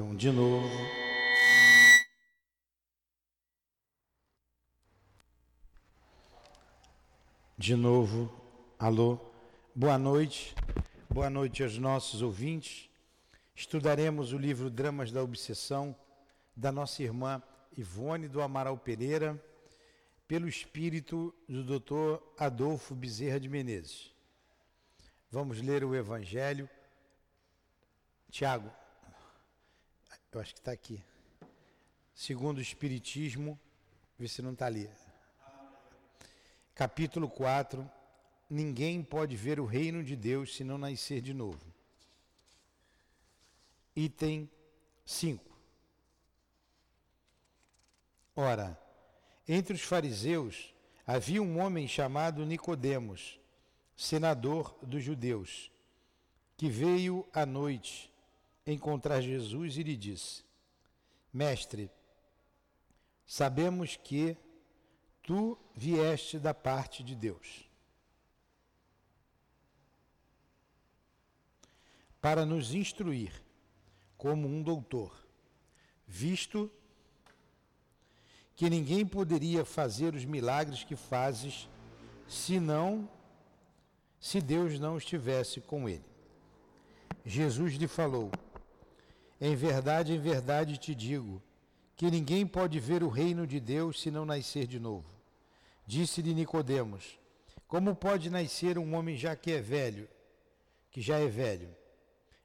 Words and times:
Então, 0.00 0.16
de 0.16 0.30
novo. 0.30 0.66
De 7.58 7.76
novo, 7.76 8.32
alô, 8.78 9.20
boa 9.74 9.98
noite, 9.98 10.54
boa 11.10 11.28
noite 11.28 11.62
aos 11.62 11.76
nossos 11.76 12.22
ouvintes. 12.22 12.88
Estudaremos 13.54 14.32
o 14.32 14.38
livro 14.38 14.70
Dramas 14.70 15.12
da 15.12 15.22
Obsessão 15.22 15.94
da 16.56 16.72
nossa 16.72 17.02
irmã 17.02 17.42
Ivone 17.76 18.26
do 18.26 18.40
Amaral 18.40 18.78
Pereira, 18.78 19.38
pelo 20.26 20.48
espírito 20.48 21.34
do 21.46 21.78
Dr. 21.78 22.22
Adolfo 22.38 22.94
Bezerra 22.94 23.38
de 23.38 23.50
Menezes. 23.50 24.14
Vamos 25.30 25.60
ler 25.60 25.84
o 25.84 25.94
Evangelho. 25.94 26.66
Tiago, 28.30 28.79
eu 30.32 30.40
acho 30.40 30.54
que 30.54 30.60
está 30.60 30.70
aqui. 30.70 31.02
Segundo 32.14 32.58
o 32.58 32.62
Espiritismo, 32.62 33.58
vê 34.18 34.28
se 34.28 34.40
não 34.40 34.52
está 34.52 34.66
ali. 34.66 34.88
Capítulo 36.74 37.28
4. 37.28 37.90
Ninguém 38.48 39.02
pode 39.02 39.36
ver 39.36 39.58
o 39.58 39.64
reino 39.64 40.04
de 40.04 40.14
Deus 40.14 40.54
se 40.54 40.62
não 40.62 40.78
nascer 40.78 41.20
de 41.20 41.34
novo. 41.34 41.64
Item 43.94 44.48
5. 45.04 45.44
Ora, 48.36 48.78
entre 49.48 49.74
os 49.74 49.82
fariseus 49.82 50.72
havia 51.06 51.42
um 51.42 51.60
homem 51.60 51.88
chamado 51.88 52.46
Nicodemos, 52.46 53.40
senador 53.96 54.76
dos 54.82 55.02
judeus, 55.02 55.70
que 56.56 56.68
veio 56.68 57.26
à 57.32 57.44
noite 57.44 58.09
encontrar 58.72 59.20
Jesus 59.20 59.76
e 59.76 59.82
lhe 59.82 59.96
disse: 59.96 60.44
Mestre, 61.32 61.90
sabemos 63.26 63.96
que 63.96 64.36
tu 65.22 65.58
vieste 65.74 66.38
da 66.38 66.52
parte 66.52 67.02
de 67.02 67.14
Deus 67.14 67.70
para 72.20 72.44
nos 72.44 72.74
instruir 72.74 73.32
como 74.18 74.46
um 74.46 74.62
doutor, 74.62 75.26
visto 76.06 76.70
que 78.54 78.68
ninguém 78.68 79.06
poderia 79.06 79.64
fazer 79.64 80.14
os 80.14 80.24
milagres 80.24 80.84
que 80.84 80.94
fazes 80.94 81.68
se 82.28 82.60
não 82.60 83.08
se 84.20 84.38
Deus 84.38 84.78
não 84.78 84.98
estivesse 84.98 85.62
com 85.62 85.88
ele. 85.88 86.04
Jesus 87.24 87.74
lhe 87.74 87.88
falou: 87.88 88.30
em 89.40 89.56
verdade, 89.56 90.12
em 90.12 90.18
verdade 90.18 90.76
te 90.76 90.94
digo 90.94 91.42
que 91.96 92.10
ninguém 92.10 92.46
pode 92.46 92.78
ver 92.78 93.02
o 93.02 93.08
reino 93.08 93.46
de 93.46 93.58
Deus 93.58 94.00
se 94.00 94.10
não 94.10 94.24
nascer 94.24 94.66
de 94.66 94.78
novo. 94.78 95.08
Disse-lhe 95.86 96.34
Nicodemos: 96.34 97.18
Como 97.66 97.94
pode 97.94 98.28
nascer 98.28 98.78
um 98.78 98.94
homem 98.94 99.16
já 99.16 99.34
que 99.34 99.52
é 99.52 99.60
velho, 99.60 100.08
que 100.90 101.00
já 101.00 101.18
é 101.18 101.26
velho? 101.26 101.74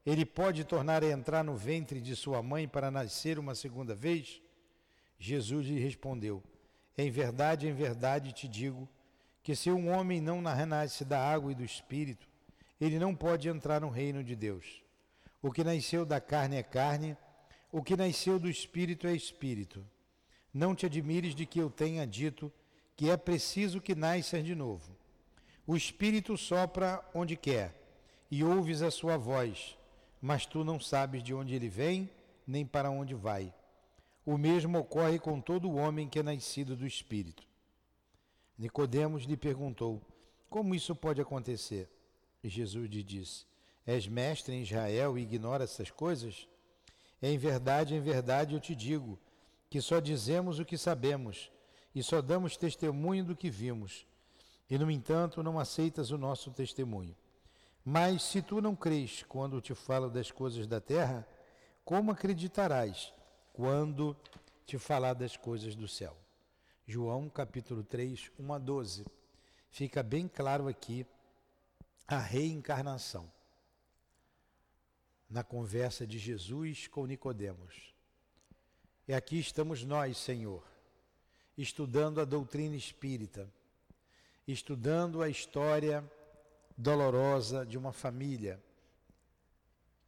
Ele 0.05 0.25
pode 0.25 0.63
tornar 0.63 1.03
a 1.03 1.09
entrar 1.09 1.43
no 1.43 1.55
ventre 1.55 1.99
de 1.99 2.15
sua 2.15 2.41
mãe 2.41 2.67
para 2.67 2.91
nascer 2.91 3.39
uma 3.39 3.55
segunda 3.55 3.93
vez? 3.93 4.41
Jesus 5.19 5.67
lhe 5.67 5.79
respondeu: 5.79 6.41
Em 6.97 7.11
verdade, 7.11 7.67
em 7.67 7.73
verdade 7.73 8.31
te 8.31 8.47
digo 8.47 8.87
que 9.43 9.55
se 9.55 9.69
um 9.69 9.89
homem 9.89 10.21
não 10.21 10.41
renasce 10.41 11.03
da 11.03 11.19
água 11.19 11.51
e 11.51 11.55
do 11.55 11.63
espírito, 11.63 12.27
ele 12.79 12.97
não 12.97 13.13
pode 13.13 13.49
entrar 13.49 13.81
no 13.81 13.89
reino 13.89 14.23
de 14.23 14.35
Deus. 14.35 14.84
O 15.45 15.51
que 15.51 15.63
nasceu 15.63 16.07
da 16.07 16.19
carne 16.19 16.55
é 16.55 16.63
carne, 16.63 17.15
o 17.71 17.83
que 17.83 17.95
nasceu 17.95 18.39
do 18.39 18.49
espírito 18.49 19.05
é 19.05 19.13
espírito. 19.13 19.85
Não 20.51 20.73
te 20.73 20.87
admires 20.87 21.35
de 21.35 21.45
que 21.45 21.59
eu 21.59 21.69
tenha 21.69 22.07
dito 22.07 22.51
que 22.97 23.11
é 23.11 23.15
preciso 23.15 23.79
que 23.79 23.93
nasças 23.93 24.43
de 24.43 24.55
novo. 24.55 24.97
O 25.67 25.77
espírito 25.77 26.35
sopra 26.35 27.07
onde 27.13 27.35
quer 27.35 27.79
e 28.31 28.43
ouves 28.43 28.81
a 28.81 28.89
sua 28.89 29.17
voz, 29.17 29.77
mas 30.19 30.47
tu 30.47 30.63
não 30.63 30.79
sabes 30.79 31.21
de 31.21 31.31
onde 31.31 31.53
ele 31.53 31.69
vem 31.69 32.09
nem 32.47 32.65
para 32.65 32.89
onde 32.89 33.13
vai. 33.13 33.53
O 34.25 34.39
mesmo 34.39 34.79
ocorre 34.79 35.19
com 35.19 35.39
todo 35.39 35.75
homem 35.75 36.09
que 36.09 36.17
é 36.17 36.23
nascido 36.23 36.75
do 36.75 36.87
espírito. 36.87 37.47
Nicodemos 38.57 39.25
lhe 39.25 39.37
perguntou: 39.37 40.01
Como 40.49 40.73
isso 40.73 40.95
pode 40.95 41.21
acontecer? 41.21 41.87
E 42.43 42.49
Jesus 42.49 42.89
lhe 42.89 43.03
disse: 43.03 43.45
És 43.85 44.07
mestre 44.07 44.55
em 44.55 44.63
Israel 44.63 45.17
e 45.17 45.21
ignora 45.21 45.63
essas 45.63 45.91
coisas? 45.91 46.47
Em 47.21 47.37
verdade, 47.37 47.93
em 47.93 48.01
verdade 48.01 48.55
eu 48.55 48.59
te 48.59 48.75
digo 48.75 49.19
que 49.69 49.79
só 49.79 49.99
dizemos 49.99 50.59
o 50.59 50.65
que 50.65 50.77
sabemos 50.77 51.51
e 51.93 52.01
só 52.01 52.21
damos 52.21 52.57
testemunho 52.57 53.23
do 53.23 53.35
que 53.35 53.49
vimos. 53.49 54.05
E, 54.69 54.77
no 54.77 54.89
entanto, 54.89 55.43
não 55.43 55.59
aceitas 55.59 56.09
o 56.09 56.17
nosso 56.17 56.49
testemunho. 56.51 57.15
Mas 57.83 58.23
se 58.23 58.41
tu 58.41 58.59
não 58.59 58.75
crês 58.75 59.23
quando 59.29 59.61
te 59.61 59.75
falo 59.75 60.09
das 60.09 60.31
coisas 60.31 60.65
da 60.65 60.81
terra, 60.81 61.27
como 61.83 62.11
acreditarás 62.11 63.13
quando 63.53 64.17
te 64.65 64.79
falar 64.79 65.13
das 65.13 65.37
coisas 65.37 65.75
do 65.75 65.87
céu? 65.87 66.17
João 66.87 67.29
capítulo 67.29 67.83
3, 67.83 68.31
1 68.39 68.53
a 68.53 68.57
12. 68.57 69.05
Fica 69.69 70.01
bem 70.01 70.27
claro 70.27 70.67
aqui 70.67 71.05
a 72.07 72.17
reencarnação 72.17 73.34
na 75.29 75.43
conversa 75.43 76.05
de 76.05 76.17
Jesus 76.17 76.87
com 76.87 77.05
Nicodemos. 77.05 77.93
E 79.07 79.13
aqui 79.13 79.39
estamos 79.39 79.83
nós, 79.83 80.17
Senhor, 80.17 80.63
estudando 81.57 82.19
a 82.19 82.25
doutrina 82.25 82.75
espírita, 82.75 83.49
estudando 84.47 85.21
a 85.21 85.29
história 85.29 86.03
dolorosa 86.77 87.65
de 87.65 87.77
uma 87.77 87.93
família 87.93 88.61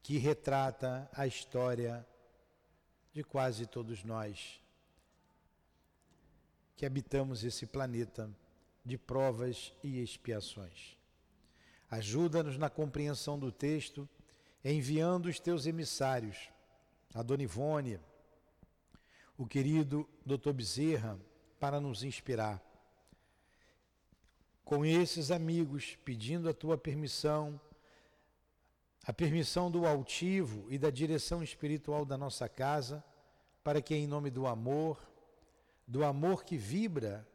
que 0.03 0.17
retrata 0.17 1.09
a 1.13 1.27
história 1.27 2.06
de 3.13 3.23
quase 3.23 3.66
todos 3.66 4.03
nós 4.03 4.61
que 6.77 6.85
habitamos 6.85 7.44
esse 7.44 7.66
planeta 7.66 8.29
de 8.85 8.97
provas 8.97 9.73
e 9.83 10.00
expiações. 10.00 10.95
Ajuda-nos 11.89 12.57
na 12.57 12.69
compreensão 12.69 13.39
do 13.39 13.51
texto 13.51 14.07
enviando 14.63 15.28
os 15.28 15.40
teus 15.40 15.66
emissários, 15.66 16.50
a 17.13 17.22
Dona 17.22 17.44
Ivone, 17.44 18.00
o 19.38 19.45
querido 19.45 20.07
Dr. 20.25 20.51
Bezerra, 20.51 21.19
para 21.59 21.79
nos 21.79 22.03
inspirar. 22.03 22.62
Com 24.63 24.85
esses 24.85 25.31
amigos, 25.31 25.97
pedindo 26.03 26.50
a 26.50 26.53
tua 26.53 26.78
permissão, 26.78 27.59
a 29.06 29.13
permissão 29.13 29.72
do 29.72 29.85
altivo 29.85 30.68
e 30.69 30.78
da 30.78 30.89
direção 30.89 31.41
espiritual 31.41 32.03
da 32.03 32.18
nossa 32.18 32.50
casa, 32.50 33.03
para 33.63 33.81
que, 33.81 33.95
em 33.95 34.07
nome 34.07 34.29
do 34.29 34.45
amor, 34.45 35.00
do 35.88 36.03
amor 36.03 36.44
que 36.44 36.57
vibra 36.57 37.28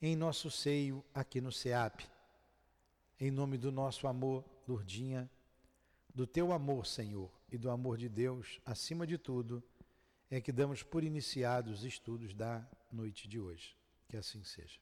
em 0.00 0.14
nosso 0.14 0.50
seio 0.50 1.04
aqui 1.12 1.40
no 1.40 1.50
SEAP, 1.50 2.08
em 3.18 3.30
nome 3.30 3.58
do 3.58 3.72
nosso 3.72 4.06
amor, 4.06 4.44
Lourdinha, 4.66 5.28
do 6.20 6.26
teu 6.26 6.52
amor, 6.52 6.84
Senhor, 6.84 7.32
e 7.50 7.56
do 7.56 7.70
amor 7.70 7.96
de 7.96 8.06
Deus, 8.06 8.60
acima 8.66 9.06
de 9.06 9.16
tudo, 9.16 9.62
é 10.30 10.38
que 10.38 10.52
damos 10.52 10.82
por 10.82 11.02
iniciados 11.02 11.78
os 11.78 11.84
estudos 11.86 12.34
da 12.34 12.62
noite 12.92 13.26
de 13.26 13.40
hoje. 13.40 13.74
Que 14.06 14.18
assim 14.18 14.44
seja. 14.44 14.78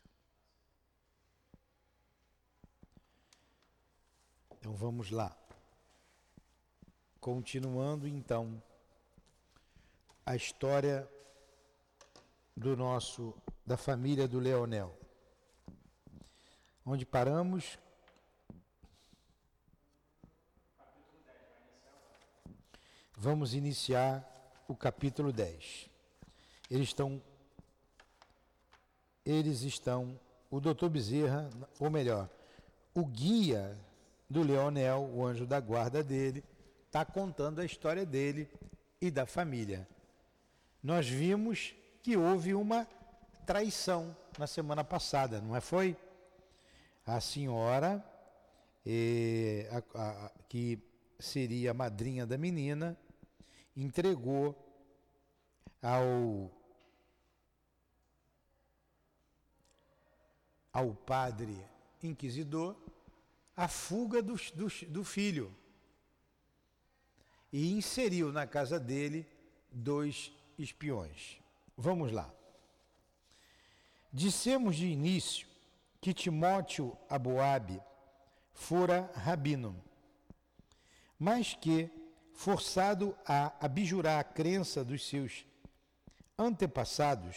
Então 4.59 4.75
vamos 4.75 5.13
lá. 5.13 5.39
Continuando 7.21 8.09
então 8.09 8.61
a 10.27 10.35
história 10.35 11.09
do 12.57 12.77
nosso 12.77 13.33
da 13.65 13.77
família 13.77 14.27
do 14.27 14.41
Leonel. 14.41 14.93
Onde 16.85 17.07
paramos 17.07 17.79
Vamos 23.21 23.53
iniciar 23.53 24.25
o 24.69 24.77
capítulo 24.77 25.33
10. 25.33 25.91
Eles 26.71 26.87
estão 26.87 27.21
eles 29.27 29.63
estão 29.63 30.19
o 30.49 30.61
doutor 30.61 30.89
Bezerra, 30.89 31.51
ou 31.81 31.91
melhor, 31.91 32.31
o 32.95 33.05
guia 33.05 33.77
do 34.31 34.41
Leonel, 34.43 35.11
o 35.13 35.27
anjo 35.27 35.45
da 35.45 35.59
guarda 35.59 36.03
dele, 36.03 36.45
está 36.87 37.05
contando 37.05 37.61
a 37.61 37.65
história 37.65 38.07
dele 38.07 38.49
e 39.01 39.11
da 39.11 39.27
família. 39.27 39.87
Nós 40.81 41.09
vimos 41.09 41.75
que 42.05 42.17
houve 42.17 42.55
uma 42.55 42.87
traição 43.45 44.17
na 44.39 44.47
semana 44.47 44.85
passada, 44.85 45.41
não 45.41 45.57
é 45.57 45.61
foi? 45.61 45.97
A 47.05 47.21
senhora, 47.21 48.03
eh, 48.87 49.69
a, 49.73 50.03
a, 50.03 50.31
que 50.49 50.79
seria 51.19 51.73
a 51.73 51.75
madrinha 51.75 52.25
da 52.25 52.39
menina, 52.39 52.97
entregou 53.83 54.55
ao 55.83 56.51
ao 60.73 60.95
padre 60.95 61.59
inquisidor 62.03 62.77
a 63.57 63.67
fuga 63.67 64.23
do, 64.23 64.37
do, 64.55 64.69
do 64.89 65.05
filho 65.05 65.53
e 67.53 67.73
inseriu 67.73 68.31
na 68.31 68.47
casa 68.47 68.79
dele 68.79 69.27
dois 69.73 70.33
espiões. 70.59 71.41
Vamos 71.77 72.13
lá. 72.13 72.33
Dissemos 74.13 74.77
de 74.77 74.87
início 74.87 75.49
que 76.01 76.15
Timóteo 76.15 76.97
Aboabe 77.09 77.81
fora 78.53 79.11
rabino, 79.15 79.83
mas 81.19 81.55
que, 81.55 81.91
forçado 82.39 83.19
a 83.27 83.53
abjurar 83.59 84.21
a 84.21 84.23
crença 84.23 84.85
dos 84.85 85.05
seus 85.05 85.45
antepassados, 86.39 87.37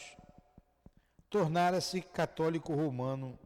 tornara-se 1.27 2.03
católico 2.03 2.75
romano 2.75 3.38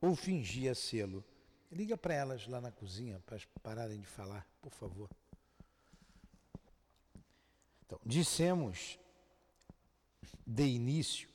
ou 0.00 0.16
fingia 0.16 0.74
sê-lo. 0.74 1.22
Liga 1.70 1.98
para 1.98 2.14
elas 2.14 2.46
lá 2.46 2.62
na 2.62 2.72
cozinha 2.72 3.20
para 3.26 3.38
pararem 3.62 4.00
de 4.00 4.06
falar, 4.06 4.48
por 4.62 4.72
favor. 4.72 5.10
Então, 7.84 8.00
dissemos 8.06 8.98
de 10.46 10.64
início 10.64 11.28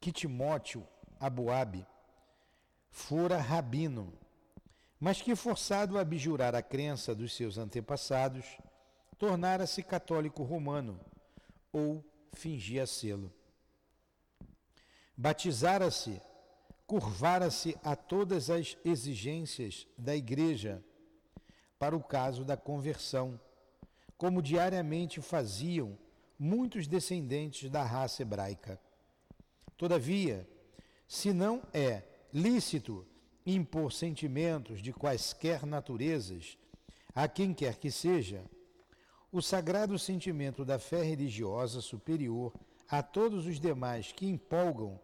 que 0.00 0.12
Timóteo 0.12 0.86
Aboabe 1.18 1.84
fora 2.92 3.38
rabino, 3.38 4.16
mas 5.00 5.20
que, 5.20 5.34
forçado 5.34 5.98
a 5.98 6.02
abjurar 6.02 6.54
a 6.54 6.62
crença 6.62 7.12
dos 7.12 7.34
seus 7.34 7.58
antepassados, 7.58 8.46
tornara-se 9.20 9.82
católico 9.82 10.42
romano 10.42 10.98
ou 11.70 12.02
fingia 12.32 12.86
sê-lo. 12.86 13.30
Batizara-se, 15.14 16.22
curvara-se 16.86 17.76
a 17.84 17.94
todas 17.94 18.48
as 18.48 18.78
exigências 18.82 19.86
da 19.98 20.16
Igreja 20.16 20.82
para 21.78 21.94
o 21.94 22.02
caso 22.02 22.46
da 22.46 22.56
conversão 22.56 23.38
como 24.16 24.40
diariamente 24.40 25.20
faziam 25.20 25.98
muitos 26.38 26.86
descendentes 26.86 27.68
da 27.68 27.82
raça 27.82 28.22
hebraica. 28.22 28.80
Todavia, 29.76 30.48
se 31.06 31.34
não 31.34 31.62
é 31.74 32.02
lícito 32.32 33.06
impor 33.44 33.92
sentimentos 33.92 34.80
de 34.80 34.94
quaisquer 34.94 35.66
naturezas 35.66 36.56
a 37.14 37.28
quem 37.28 37.52
quer 37.52 37.76
que 37.76 37.90
seja, 37.90 38.42
o 39.32 39.40
sagrado 39.40 39.98
sentimento 39.98 40.64
da 40.64 40.78
fé 40.78 41.02
religiosa 41.02 41.80
superior 41.80 42.52
a 42.88 43.02
todos 43.02 43.46
os 43.46 43.60
demais 43.60 44.12
que 44.12 44.26
empolgam 44.26 44.98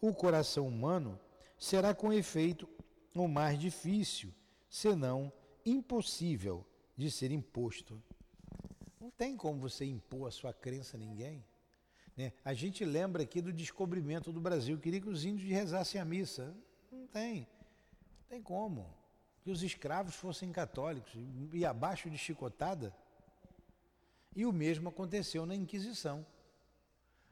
o 0.00 0.12
coração 0.12 0.68
humano 0.68 1.18
será 1.58 1.94
com 1.94 2.12
efeito 2.12 2.68
o 3.14 3.26
mais 3.26 3.58
difícil, 3.58 4.32
senão 4.68 5.32
impossível, 5.64 6.66
de 6.96 7.10
ser 7.10 7.30
imposto. 7.30 8.02
Não 9.00 9.10
tem 9.10 9.36
como 9.36 9.58
você 9.60 9.84
impor 9.84 10.28
a 10.28 10.30
sua 10.30 10.52
crença 10.52 10.96
a 10.96 11.00
ninguém. 11.00 11.42
Né? 12.16 12.32
A 12.44 12.52
gente 12.52 12.84
lembra 12.84 13.22
aqui 13.22 13.40
do 13.40 13.52
descobrimento 13.52 14.30
do 14.32 14.40
Brasil. 14.40 14.78
Queria 14.78 15.00
que 15.00 15.08
os 15.08 15.24
índios 15.24 15.50
rezassem 15.50 15.98
a 15.98 16.04
missa. 16.04 16.54
Não 16.92 17.06
tem. 17.06 17.48
Não 18.18 18.24
tem 18.28 18.42
como. 18.42 18.94
Que 19.42 19.50
os 19.50 19.62
escravos 19.62 20.14
fossem 20.14 20.52
católicos 20.52 21.14
e 21.54 21.64
abaixo 21.64 22.10
de 22.10 22.18
chicotada. 22.18 22.94
E 24.34 24.46
o 24.46 24.52
mesmo 24.52 24.88
aconteceu 24.88 25.44
na 25.44 25.54
Inquisição. 25.54 26.24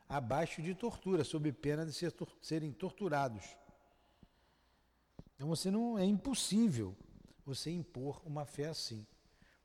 Abaixo 0.08 0.62
de 0.62 0.74
tortura, 0.74 1.22
sob 1.22 1.52
pena 1.52 1.84
de 1.84 1.92
ser, 1.92 2.12
serem 2.40 2.72
torturados. 2.72 3.44
Então 5.34 5.48
você 5.48 5.70
não 5.70 5.98
é 5.98 6.04
impossível 6.04 6.96
você 7.44 7.70
impor 7.70 8.20
uma 8.26 8.44
fé 8.44 8.66
assim. 8.66 9.06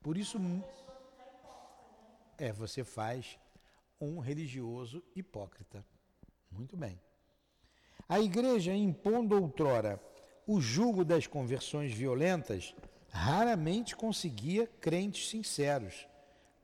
Por 0.01 0.17
isso 0.17 0.39
é, 2.37 2.51
você 2.51 2.83
faz 2.83 3.39
um 3.99 4.19
religioso 4.19 5.03
hipócrita. 5.15 5.85
Muito 6.51 6.77
bem. 6.77 6.99
A 8.07 8.19
igreja, 8.19 8.73
impondo 8.73 9.41
outrora 9.41 9.99
o 10.45 10.59
jugo 10.59 11.05
das 11.05 11.25
conversões 11.25 11.93
violentas, 11.93 12.75
raramente 13.09 13.95
conseguia 13.95 14.67
crentes 14.67 15.29
sinceros 15.29 16.05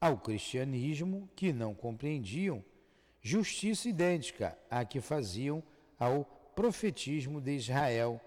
ao 0.00 0.18
cristianismo, 0.18 1.28
que 1.34 1.52
não 1.52 1.74
compreendiam, 1.74 2.64
justiça 3.20 3.88
idêntica 3.88 4.58
à 4.70 4.84
que 4.84 5.00
faziam 5.00 5.62
ao 5.98 6.24
profetismo 6.54 7.40
de 7.40 7.52
Israel 7.52 8.20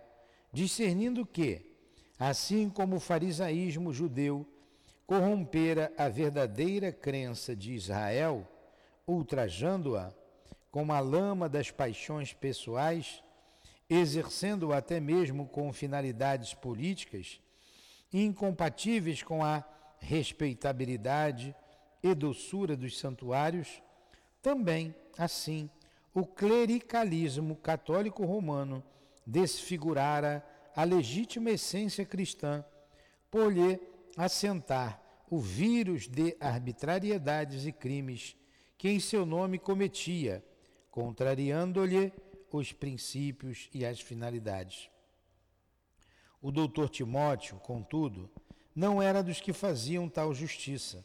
discernindo 0.56 1.26
que, 1.26 1.62
assim 2.18 2.70
como 2.70 2.96
o 2.96 3.00
farisaísmo 3.00 3.92
judeu 3.92 4.48
corrompera 5.06 5.92
a 5.98 6.08
verdadeira 6.08 6.94
crença 6.94 7.54
de 7.54 7.74
Israel, 7.74 8.48
ultrajando-a 9.06 10.14
com 10.76 10.92
a 10.92 11.00
lama 11.00 11.48
das 11.48 11.72
paixões 11.72 12.34
pessoais, 12.34 13.24
exercendo 13.90 14.74
até 14.74 15.00
mesmo 15.00 15.48
com 15.48 15.72
finalidades 15.72 16.54
políticas, 16.54 17.40
incompatíveis 18.12 19.24
com 19.24 19.42
a 19.42 19.64
respeitabilidade 20.00 21.56
e 22.04 22.14
doçura 22.14 22.76
dos 22.76 23.00
santuários, 23.00 23.82
também, 24.42 24.94
assim, 25.18 25.70
o 26.14 26.26
clericalismo 26.26 27.56
católico 27.56 28.26
romano 28.26 28.84
desfigurara 29.26 30.46
a 30.76 30.84
legítima 30.84 31.52
essência 31.52 32.04
cristã, 32.04 32.66
por 33.32 33.50
lhe 33.54 33.80
assentar 34.18 35.02
o 35.30 35.40
vírus 35.40 36.06
de 36.06 36.36
arbitrariedades 36.38 37.66
e 37.66 37.72
crimes 37.72 38.36
que 38.78 38.90
em 38.90 39.00
seu 39.00 39.26
nome 39.26 39.58
cometia, 39.58 40.44
contrariando-lhe 40.96 42.14
os 42.50 42.72
princípios 42.72 43.70
e 43.74 43.86
as 43.86 44.00
finalidades. 44.00 44.90
O 46.42 46.54
doutor 46.54 46.88
Timóteo, 46.88 47.58
contudo, 47.58 48.32
não 48.74 49.02
era 49.02 49.22
dos 49.22 49.42
que 49.42 49.52
faziam 49.52 50.08
tal 50.08 50.34
justiça. 50.34 51.04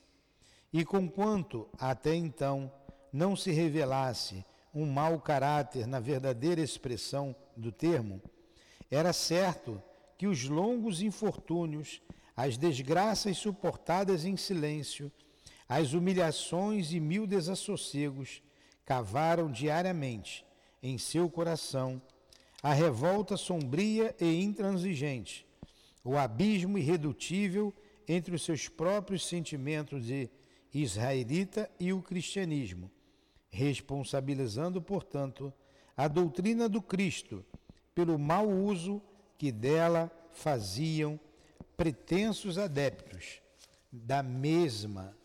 E 0.72 0.84
conquanto 0.84 1.68
até 1.76 2.14
então 2.14 2.72
não 3.12 3.34
se 3.34 3.50
revelasse 3.50 4.44
um 4.72 4.86
mau 4.86 5.18
caráter 5.18 5.88
na 5.88 5.98
verdadeira 5.98 6.60
expressão 6.60 7.34
do 7.56 7.72
termo, 7.72 8.22
era 8.88 9.12
certo 9.12 9.82
que 10.16 10.28
os 10.28 10.44
longos 10.44 11.02
infortúnios, 11.02 12.00
as 12.36 12.56
desgraças 12.56 13.38
suportadas 13.38 14.24
em 14.24 14.36
silêncio, 14.36 15.10
as 15.68 15.94
humilhações 15.94 16.92
e 16.92 17.00
mil 17.00 17.26
desassossegos 17.26 18.40
cavaram 18.84 19.50
diariamente 19.50 20.44
em 20.82 20.98
seu 20.98 21.28
coração 21.28 22.00
a 22.62 22.72
revolta 22.72 23.36
sombria 23.36 24.14
e 24.20 24.42
intransigente, 24.42 25.46
o 26.04 26.16
abismo 26.16 26.76
irredutível 26.76 27.72
entre 28.06 28.34
os 28.34 28.42
seus 28.42 28.68
próprios 28.68 29.26
sentimentos 29.26 30.04
de 30.04 30.28
israelita 30.72 31.70
e 31.78 31.92
o 31.92 32.02
cristianismo, 32.02 32.90
responsabilizando, 33.50 34.80
portanto, 34.80 35.52
a 35.96 36.08
doutrina 36.08 36.68
do 36.68 36.80
Cristo 36.80 37.44
pelo 37.94 38.18
mau 38.18 38.48
uso 38.48 39.02
que 39.36 39.50
dela 39.50 40.10
faziam 40.32 41.18
pretensos 41.76 42.58
adeptos 42.58 43.40
da 43.90 44.22
mesma 44.22 45.16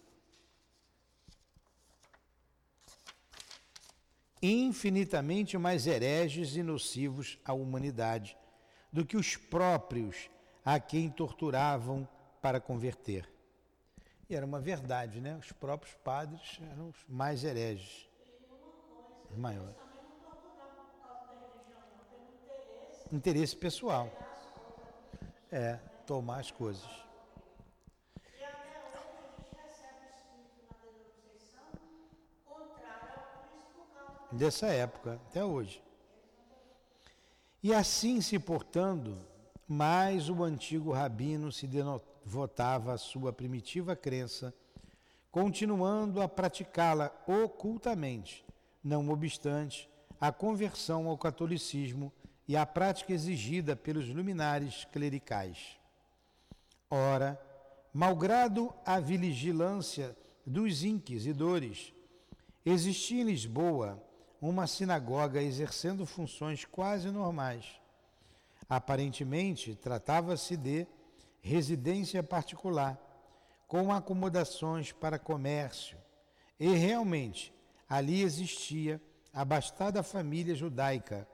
infinitamente 4.45 5.57
mais 5.57 5.87
hereges 5.87 6.55
e 6.55 6.63
nocivos 6.63 7.39
à 7.43 7.53
humanidade 7.53 8.37
do 8.91 9.05
que 9.05 9.17
os 9.17 9.35
próprios 9.35 10.29
a 10.63 10.79
quem 10.79 11.09
torturavam 11.09 12.07
para 12.41 12.59
converter. 12.59 13.29
E 14.29 14.35
era 14.35 14.45
uma 14.45 14.59
verdade, 14.59 15.21
né? 15.21 15.37
Os 15.37 15.51
próprios 15.51 15.93
padres 15.95 16.59
eram 16.71 16.89
os 16.89 17.05
mais 17.07 17.43
hereges, 17.43 18.09
os 19.29 19.37
maiores. 19.37 19.75
Interesse 23.11 23.55
pessoal. 23.55 24.11
É, 25.51 25.75
tomar 26.05 26.39
as 26.39 26.51
coisas. 26.51 27.04
Dessa 34.31 34.67
época 34.67 35.19
até 35.29 35.43
hoje. 35.43 35.81
E 37.63 37.73
assim 37.73 38.21
se 38.21 38.37
portando, 38.37 39.17
mais 39.67 40.29
o 40.29 40.43
antigo 40.43 40.91
rabino 40.91 41.51
se 41.51 41.65
devotava 41.65 42.93
à 42.93 42.97
sua 42.97 43.33
primitiva 43.33 43.95
crença, 43.95 44.53
continuando 45.31 46.21
a 46.21 46.27
praticá-la 46.27 47.11
ocultamente, 47.27 48.45
não 48.83 49.09
obstante 49.09 49.89
a 50.21 50.31
conversão 50.31 51.07
ao 51.07 51.17
catolicismo 51.17 52.13
e 52.47 52.55
a 52.55 52.65
prática 52.65 53.11
exigida 53.11 53.75
pelos 53.75 54.07
luminares 54.07 54.85
clericais. 54.85 55.77
Ora, 56.89 57.41
malgrado 57.91 58.71
a 58.85 58.99
vigilância 58.99 60.15
dos 60.45 60.83
inquisidores, 60.83 61.91
existia 62.63 63.21
em 63.21 63.25
Lisboa 63.25 64.01
uma 64.47 64.67
sinagoga 64.67 65.41
exercendo 65.41 66.05
funções 66.05 66.65
quase 66.65 67.09
normais. 67.09 67.65
Aparentemente, 68.69 69.75
tratava-se 69.75 70.55
de 70.55 70.87
residência 71.41 72.21
particular, 72.21 73.01
com 73.67 73.91
acomodações 73.91 74.91
para 74.91 75.17
comércio, 75.17 75.97
e 76.59 76.67
realmente 76.69 77.51
ali 77.89 78.21
existia 78.21 79.01
a 79.33 79.43
bastada 79.43 80.03
família 80.03 80.53
judaica, 80.53 81.27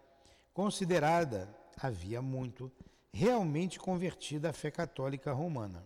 considerada, 0.54 1.54
havia 1.78 2.22
muito, 2.22 2.72
realmente 3.12 3.78
convertida 3.78 4.50
à 4.50 4.54
fé 4.54 4.72
católica 4.72 5.34
romana. 5.34 5.86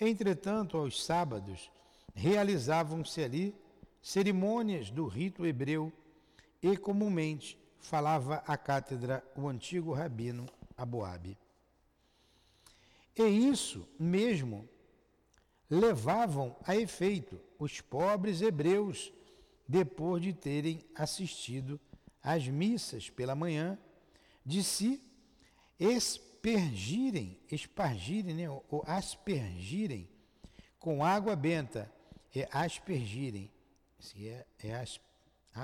Entretanto, 0.00 0.76
aos 0.76 1.04
sábados, 1.04 1.70
realizavam-se 2.14 3.22
ali 3.22 3.54
cerimônias 4.00 4.90
do 4.90 5.06
rito 5.06 5.44
hebreu 5.44 5.92
e 6.62 6.76
comumente 6.76 7.58
falava 7.80 8.42
à 8.46 8.56
cátedra 8.56 9.24
o 9.36 9.48
antigo 9.48 9.92
rabino 9.92 10.46
Aboabe. 10.76 11.36
E 13.16 13.22
isso 13.22 13.88
mesmo 13.98 14.68
levavam 15.68 16.56
a 16.64 16.76
efeito 16.76 17.40
os 17.58 17.80
pobres 17.80 18.40
hebreus, 18.40 19.12
depois 19.66 20.22
de 20.22 20.32
terem 20.32 20.84
assistido 20.94 21.80
às 22.22 22.46
missas 22.46 23.10
pela 23.10 23.34
manhã, 23.34 23.78
de 24.44 24.62
se 24.62 25.02
espergirem, 25.78 27.38
espargirem, 27.50 28.34
né, 28.34 28.48
ou 28.48 28.82
aspergirem 28.86 30.08
com 30.78 31.04
água 31.04 31.36
benta, 31.36 31.92
é 32.34 32.48
aspergirem, 32.52 33.50
se 33.98 34.28
é, 34.28 34.46
é 34.60 34.74
aspergirem 34.74 35.07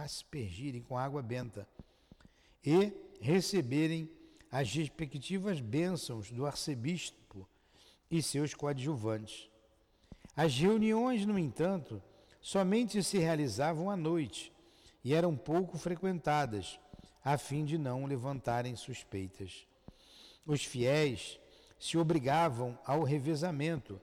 aspergirem 0.03 0.83
com 0.83 0.99
água 0.99 1.23
benta 1.23 1.69
e 2.65 2.93
receberem 3.21 4.11
as 4.51 4.73
respectivas 4.73 5.61
bênçãos 5.61 6.31
do 6.31 6.47
arcebispo 6.47 7.49
e 8.11 8.23
seus 8.23 8.55
coadjuvantes. 8.55 9.49
As 10.37 10.57
reuniões, 10.57 11.27
no 11.27 11.39
entanto, 11.39 12.03
somente 12.41 13.03
se 13.03 13.19
realizavam 13.19 13.91
à 13.91 13.97
noite 13.97 14.53
e 15.03 15.15
eram 15.15 15.37
pouco 15.37 15.77
frequentadas, 15.79 16.79
a 17.25 17.39
fim 17.39 17.65
de 17.65 17.79
não 17.79 18.05
levantarem 18.05 18.77
suspeitas. 18.77 19.67
Os 20.47 20.65
fiéis 20.65 21.39
se 21.79 21.97
obrigavam 21.99 22.79
ao 22.85 23.03
revezamento, 23.03 24.01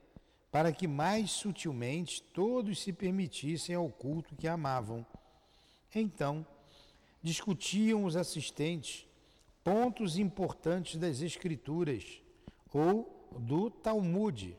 para 0.51 0.71
que 0.71 0.87
mais 0.87 1.31
sutilmente 1.31 2.21
todos 2.21 2.81
se 2.81 2.91
permitissem 2.91 3.75
ao 3.75 3.89
culto 3.89 4.35
que 4.35 4.47
amavam 4.47 5.05
então, 5.93 6.45
discutiam 7.21 8.05
os 8.05 8.15
assistentes 8.15 9.07
pontos 9.63 10.17
importantes 10.17 10.97
das 10.97 11.21
Escrituras 11.21 12.21
ou 12.73 13.29
do 13.39 13.69
Talmud 13.69 14.57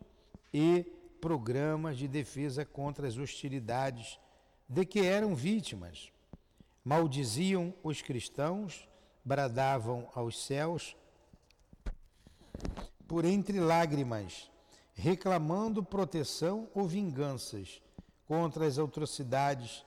e 0.53 0.85
programas 1.21 1.97
de 1.97 2.07
defesa 2.07 2.65
contra 2.65 3.07
as 3.07 3.17
hostilidades 3.17 4.19
de 4.69 4.85
que 4.85 5.01
eram 5.01 5.35
vítimas. 5.35 6.11
Maldiziam 6.85 7.73
os 7.83 8.03
cristãos, 8.03 8.89
bradavam 9.25 10.09
aos 10.15 10.45
céus 10.45 10.97
por 13.07 13.25
entre 13.25 13.61
lágrimas, 13.61 14.51
reclamando 14.95 15.83
proteção 15.83 16.69
ou 16.75 16.87
vinganças 16.87 17.81
contra 18.27 18.67
as 18.67 18.79
atrocidades 18.79 19.85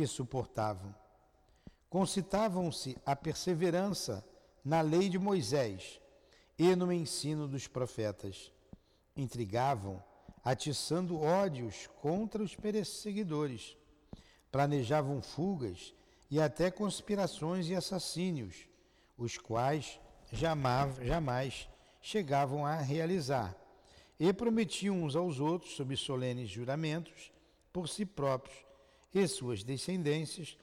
que 0.00 0.06
suportavam. 0.06 0.94
Concitavam-se 1.90 2.96
a 3.04 3.14
perseverança 3.14 4.24
na 4.64 4.80
lei 4.80 5.10
de 5.10 5.18
Moisés 5.18 6.00
e 6.58 6.74
no 6.74 6.90
ensino 6.90 7.46
dos 7.46 7.66
profetas. 7.66 8.50
Intrigavam, 9.14 10.02
atiçando 10.42 11.20
ódios 11.20 11.86
contra 12.00 12.42
os 12.42 12.56
perseguidores. 12.56 13.76
Planejavam 14.50 15.20
fugas 15.20 15.92
e 16.30 16.40
até 16.40 16.70
conspirações 16.70 17.68
e 17.68 17.74
assassínios, 17.74 18.56
os 19.18 19.36
quais 19.36 20.00
jamais, 20.32 20.96
jamais 21.04 21.68
chegavam 22.00 22.64
a 22.64 22.76
realizar, 22.76 23.54
e 24.18 24.32
prometiam 24.32 25.02
uns 25.02 25.14
aos 25.14 25.40
outros, 25.40 25.74
sob 25.74 25.94
solenes 25.94 26.48
juramentos, 26.48 27.30
por 27.70 27.86
si 27.86 28.06
próprios, 28.06 28.69
e 29.12 29.26
suas 29.26 29.62
descendências 29.62 30.56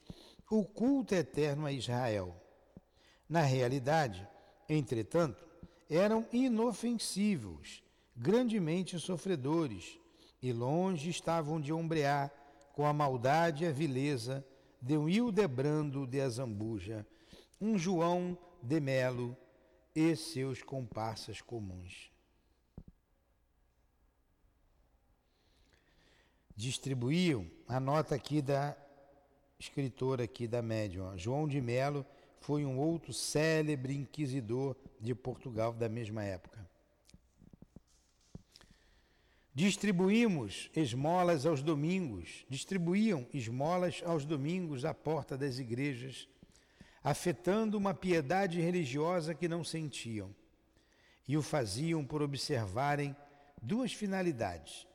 o 0.49 0.63
culto 0.63 1.13
eterno 1.13 1.65
a 1.65 1.71
Israel. 1.71 2.35
Na 3.27 3.41
realidade, 3.41 4.25
entretanto, 4.69 5.45
eram 5.89 6.25
inofensivos, 6.31 7.83
grandemente 8.15 8.99
sofredores, 8.99 9.99
e 10.41 10.53
longe 10.53 11.09
estavam 11.09 11.59
de 11.59 11.73
ombrear 11.73 12.31
com 12.73 12.85
a 12.85 12.93
maldade 12.93 13.63
e 13.63 13.67
a 13.67 13.71
vileza 13.71 14.45
de 14.81 14.95
um 14.95 15.09
Hildebrando 15.09 16.05
de 16.05 16.21
Azambuja, 16.21 17.05
um 17.59 17.77
João 17.77 18.37
de 18.61 18.79
Melo 18.79 19.35
e 19.95 20.15
seus 20.15 20.61
comparsas 20.61 21.41
comuns. 21.41 22.11
Distribuíam 26.57 27.45
a 27.67 27.79
nota 27.79 28.15
aqui 28.15 28.41
da 28.41 28.75
escritora 29.59 30.23
aqui 30.23 30.47
da 30.47 30.61
médium. 30.61 31.15
João 31.15 31.47
de 31.47 31.61
Melo 31.61 32.03
foi 32.39 32.65
um 32.65 32.79
outro 32.79 33.13
célebre 33.13 33.95
inquisidor 33.95 34.75
de 34.99 35.13
Portugal 35.13 35.71
da 35.71 35.87
mesma 35.87 36.23
época. 36.23 36.67
Distribuímos 39.53 40.69
esmolas 40.75 41.45
aos 41.45 41.63
domingos, 41.63 42.45
distribuíam 42.49 43.27
esmolas 43.33 44.01
aos 44.05 44.25
domingos 44.25 44.85
à 44.85 44.93
porta 44.93 45.37
das 45.37 45.57
igrejas, 45.57 46.27
afetando 47.03 47.77
uma 47.77 47.93
piedade 47.93 48.61
religiosa 48.61 49.33
que 49.33 49.47
não 49.47 49.63
sentiam. 49.63 50.33
E 51.27 51.35
o 51.35 51.41
faziam 51.41 52.05
por 52.05 52.21
observarem 52.21 53.15
duas 53.61 53.91
finalidades: 53.93 54.87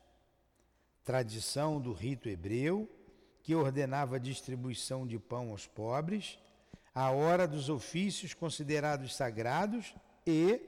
tradição 1.03 1.79
do 1.79 1.91
rito 1.91 2.29
hebreu, 2.29 2.89
que 3.41 3.53
ordenava 3.53 4.15
a 4.15 4.19
distribuição 4.19 5.05
de 5.05 5.19
pão 5.19 5.49
aos 5.49 5.67
pobres, 5.67 6.39
a 6.95 7.11
hora 7.11 7.47
dos 7.47 7.69
ofícios 7.69 8.33
considerados 8.33 9.15
sagrados 9.15 9.93
e 10.25 10.61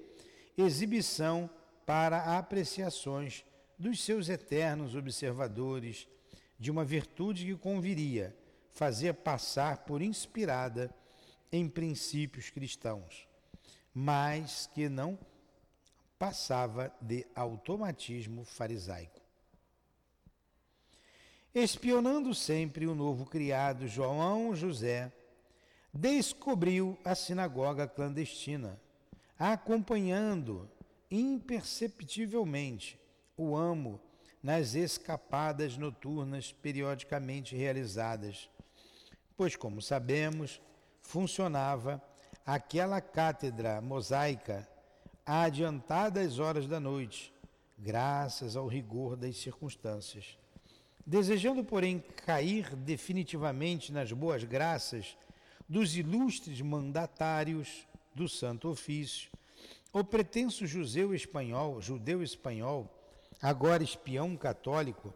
exibição 0.58 1.50
para 1.86 2.38
apreciações 2.38 3.46
dos 3.77 4.04
seus 4.04 4.30
eternos 4.30 4.96
observadores 4.96 6.08
de 6.58 6.72
uma 6.72 6.84
virtude 6.84 7.46
que 7.46 7.56
conviria 7.56 8.36
fazer 8.72 9.13
passar 9.13 9.80
por 9.80 10.01
inspirada 10.01 10.94
em 11.51 11.70
princípios 11.70 12.50
cristãos, 12.50 13.27
mas 13.94 14.70
que 14.74 14.89
não 14.89 15.18
passava 16.18 16.94
de 17.01 17.25
automatismo 17.36 18.44
farisaico. 18.44 19.25
Espionando 21.55 22.35
sempre 22.35 22.85
o 22.85 22.93
novo 22.93 23.25
criado 23.25 23.88
João 23.88 24.53
José, 24.53 25.09
descobriu 25.93 27.00
a 27.01 27.15
sinagoga 27.15 27.88
clandestina, 27.88 28.77
acompanhando 29.39 30.69
imperceptivelmente 31.09 33.00
o 33.38 33.55
amo 33.55 34.01
nas 34.43 34.75
escapadas 34.75 35.77
noturnas 35.77 36.51
periodicamente 36.51 37.55
realizadas, 37.55 38.50
pois, 39.38 39.55
como 39.55 39.81
sabemos, 39.81 40.59
funcionava 41.00 42.03
aquela 42.45 43.00
cátedra 43.00 43.79
mosaica 43.79 44.67
a 45.25 45.43
adiantadas 45.43 46.38
horas 46.38 46.67
da 46.67 46.81
noite, 46.81 47.33
graças 47.77 48.57
ao 48.57 48.67
rigor 48.67 49.15
das 49.15 49.38
circunstâncias. 49.38 50.38
Desejando, 51.05 51.63
porém, 51.63 52.03
cair 52.25 52.75
definitivamente 52.75 53.93
nas 53.93 54.12
boas 54.12 54.43
graças 54.43 55.15
dos 55.69 55.95
ilustres 55.95 56.62
mandatários 56.62 57.88
do 58.15 58.27
Santo 58.27 58.69
Ofício, 58.69 59.29
o 59.93 60.03
pretenso 60.03 60.65
judeu 60.65 61.13
espanhol, 61.13 61.79
judeu 61.79 62.24
espanhol, 62.24 62.91
agora 63.39 63.83
espião 63.83 64.35
católico, 64.35 65.13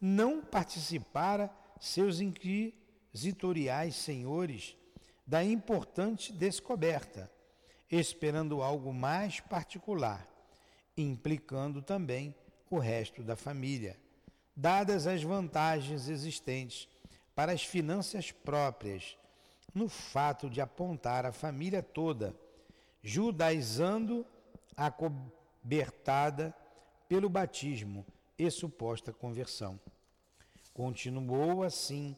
não 0.00 0.42
participara 0.42 1.50
seus 1.78 2.18
inquisitoriais 2.18 3.94
senhores 3.94 4.74
da 5.26 5.44
importante 5.44 6.32
descoberta, 6.32 7.30
esperando 7.90 8.62
algo 8.62 8.92
mais 8.92 9.40
particular, 9.40 10.26
implicando 10.96 11.82
também 11.82 12.34
o 12.70 12.78
resto 12.78 13.22
da 13.22 13.36
família, 13.36 13.98
dadas 14.56 15.06
as 15.06 15.22
vantagens 15.22 16.08
existentes 16.08 16.88
para 17.34 17.52
as 17.52 17.62
finanças 17.62 18.32
próprias, 18.32 19.18
no 19.74 19.88
fato 19.88 20.48
de 20.48 20.60
apontar 20.60 21.26
a 21.26 21.32
família 21.32 21.82
toda, 21.82 22.34
judaizando 23.02 24.24
a 24.74 24.90
cobertada 24.90 26.54
pelo 27.06 27.28
batismo 27.28 28.06
e 28.38 28.50
suposta 28.50 29.12
conversão. 29.12 29.78
Continuou 30.72 31.62
assim, 31.62 32.16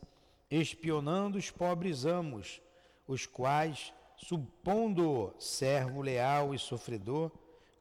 espionando 0.48 1.36
os 1.36 1.50
pobres 1.50 2.04
amos, 2.04 2.62
os 3.06 3.26
quais, 3.26 3.92
supondo 4.16 5.34
servo 5.38 6.00
leal 6.00 6.54
e 6.54 6.58
sofredor, 6.58 7.30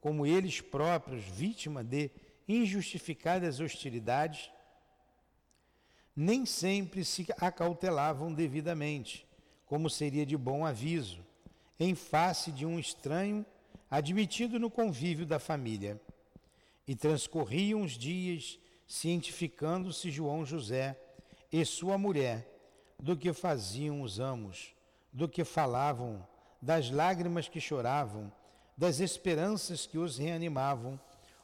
como 0.01 0.25
eles 0.25 0.61
próprios, 0.61 1.23
vítima 1.23 1.83
de 1.83 2.11
injustificadas 2.47 3.59
hostilidades, 3.59 4.49
nem 6.19 6.47
sempre 6.47 7.05
se 7.05 7.27
acautelavam 7.39 8.33
devidamente, 8.33 9.27
como 9.67 9.87
seria 9.87 10.25
de 10.25 10.35
bom 10.35 10.65
aviso, 10.65 11.23
em 11.79 11.93
face 11.93 12.51
de 12.51 12.65
um 12.65 12.79
estranho 12.79 13.45
admitido 13.87 14.59
no 14.59 14.71
convívio 14.71 15.27
da 15.27 15.37
família. 15.37 16.01
E 16.87 16.95
transcorriam 16.95 17.83
os 17.83 17.91
dias, 17.91 18.57
cientificando-se 18.87 20.09
João 20.09 20.43
José 20.43 20.99
e 21.51 21.63
sua 21.63 21.99
mulher 21.99 22.51
do 22.97 23.15
que 23.15 23.31
faziam 23.31 24.01
os 24.01 24.19
amos, 24.19 24.73
do 25.13 25.29
que 25.29 25.43
falavam, 25.43 26.27
das 26.59 26.89
lágrimas 26.89 27.47
que 27.47 27.61
choravam, 27.61 28.33
das 28.75 28.99
esperanças 28.99 29.85
que 29.85 29.99
os 29.99 30.17
reanimavam 30.17 30.99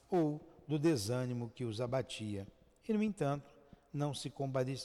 ou 0.10 0.42
do 0.68 0.80
desânimo 0.80 1.52
que 1.54 1.64
os 1.64 1.80
abatia. 1.80 2.48
E, 2.88 2.94
no 2.94 3.04
entanto, 3.04 3.53
não 3.94 4.14
se, 4.14 4.34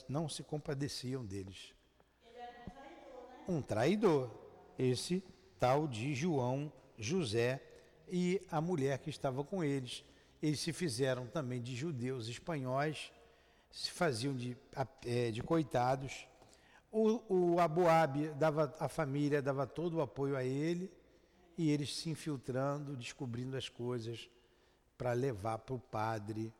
não 0.08 0.28
se 0.28 0.42
compadeciam 0.42 1.24
deles. 1.24 1.74
Um 3.48 3.62
traidor, 3.62 4.30
esse 4.78 5.24
tal 5.58 5.88
de 5.88 6.14
João 6.14 6.72
José 6.98 7.62
e 8.08 8.40
a 8.50 8.60
mulher 8.60 8.98
que 8.98 9.10
estava 9.10 9.42
com 9.42 9.64
eles 9.64 10.04
eles 10.42 10.60
se 10.60 10.72
fizeram 10.72 11.26
também 11.26 11.60
de 11.60 11.74
judeus 11.74 12.28
espanhóis, 12.28 13.12
se 13.70 13.90
faziam 13.90 14.34
de, 14.34 14.56
é, 15.04 15.30
de 15.30 15.42
coitados. 15.42 16.26
O, 16.90 17.54
o 17.54 17.60
Aboab 17.60 18.28
dava 18.34 18.74
a 18.78 18.88
família 18.88 19.42
dava 19.42 19.66
todo 19.66 19.94
o 19.94 20.00
apoio 20.00 20.36
a 20.36 20.44
ele 20.44 20.90
e 21.56 21.70
eles 21.70 21.94
se 21.94 22.08
infiltrando, 22.08 22.96
descobrindo 22.96 23.56
as 23.56 23.68
coisas 23.68 24.30
para 24.96 25.12
levar 25.12 25.58
para 25.58 25.74
o 25.74 25.78
padre. 25.78 26.54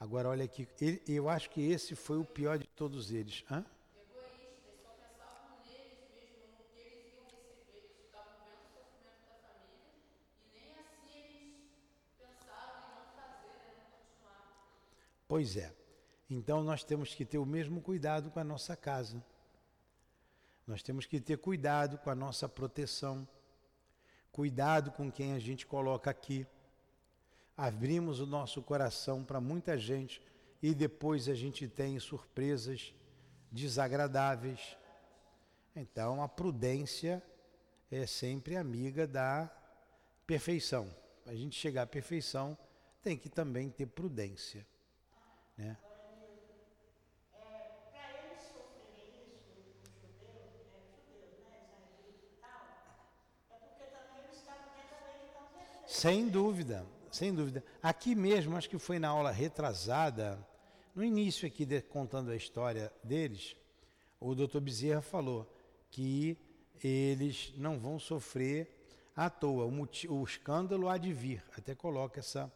Agora 0.00 0.30
olha 0.30 0.46
aqui, 0.46 0.66
ele, 0.80 1.02
eu 1.06 1.28
acho 1.28 1.50
que 1.50 1.60
esse 1.60 1.94
foi 1.94 2.16
o 2.16 2.24
pior 2.24 2.56
de 2.58 2.66
todos 2.68 3.10
eles. 3.12 3.44
Hã? 3.50 3.62
Pois 15.28 15.56
é. 15.56 15.72
Então 16.28 16.62
nós 16.62 16.82
temos 16.82 17.14
que 17.14 17.24
ter 17.24 17.38
o 17.38 17.44
mesmo 17.44 17.82
cuidado 17.82 18.30
com 18.30 18.40
a 18.40 18.44
nossa 18.44 18.74
casa. 18.74 19.22
Nós 20.66 20.82
temos 20.82 21.04
que 21.04 21.20
ter 21.20 21.36
cuidado 21.36 21.98
com 21.98 22.08
a 22.08 22.14
nossa 22.14 22.48
proteção. 22.48 23.28
Cuidado 24.32 24.90
com 24.90 25.12
quem 25.12 25.34
a 25.34 25.38
gente 25.38 25.66
coloca 25.66 26.10
aqui. 26.10 26.46
Abrimos 27.62 28.20
o 28.20 28.26
nosso 28.26 28.62
coração 28.62 29.22
para 29.22 29.38
muita 29.38 29.76
gente 29.76 30.22
e 30.62 30.74
depois 30.74 31.28
a 31.28 31.34
gente 31.34 31.68
tem 31.68 32.00
surpresas 32.00 32.94
desagradáveis. 33.52 34.78
Então 35.76 36.22
a 36.22 36.26
prudência 36.26 37.22
é 37.90 38.06
sempre 38.06 38.56
amiga 38.56 39.06
da 39.06 39.50
perfeição. 40.26 40.88
Para 41.22 41.34
a 41.34 41.36
gente 41.36 41.54
chegar 41.54 41.82
à 41.82 41.86
perfeição, 41.86 42.56
tem 43.02 43.14
que 43.14 43.28
também 43.28 43.68
ter 43.68 43.84
prudência. 43.84 44.66
Né? 45.54 45.76
Sem 55.86 56.26
dúvida, 56.26 56.86
sem 57.10 57.34
dúvida. 57.34 57.64
Aqui 57.82 58.14
mesmo, 58.14 58.56
acho 58.56 58.68
que 58.68 58.78
foi 58.78 58.98
na 58.98 59.08
aula 59.08 59.30
retrasada, 59.30 60.38
no 60.94 61.04
início 61.04 61.46
aqui, 61.46 61.64
de, 61.64 61.80
contando 61.80 62.30
a 62.30 62.36
história 62.36 62.92
deles, 63.02 63.56
o 64.18 64.34
doutor 64.34 64.60
Bezerra 64.60 65.02
falou 65.02 65.50
que 65.90 66.36
eles 66.82 67.52
não 67.56 67.78
vão 67.78 67.98
sofrer 67.98 68.84
à 69.14 69.30
toa. 69.30 69.66
O, 69.66 70.14
o 70.14 70.24
escândalo 70.24 70.88
há 70.88 70.98
de 70.98 71.12
vir. 71.12 71.42
Até 71.56 71.74
coloca 71.74 72.20
essa, 72.20 72.52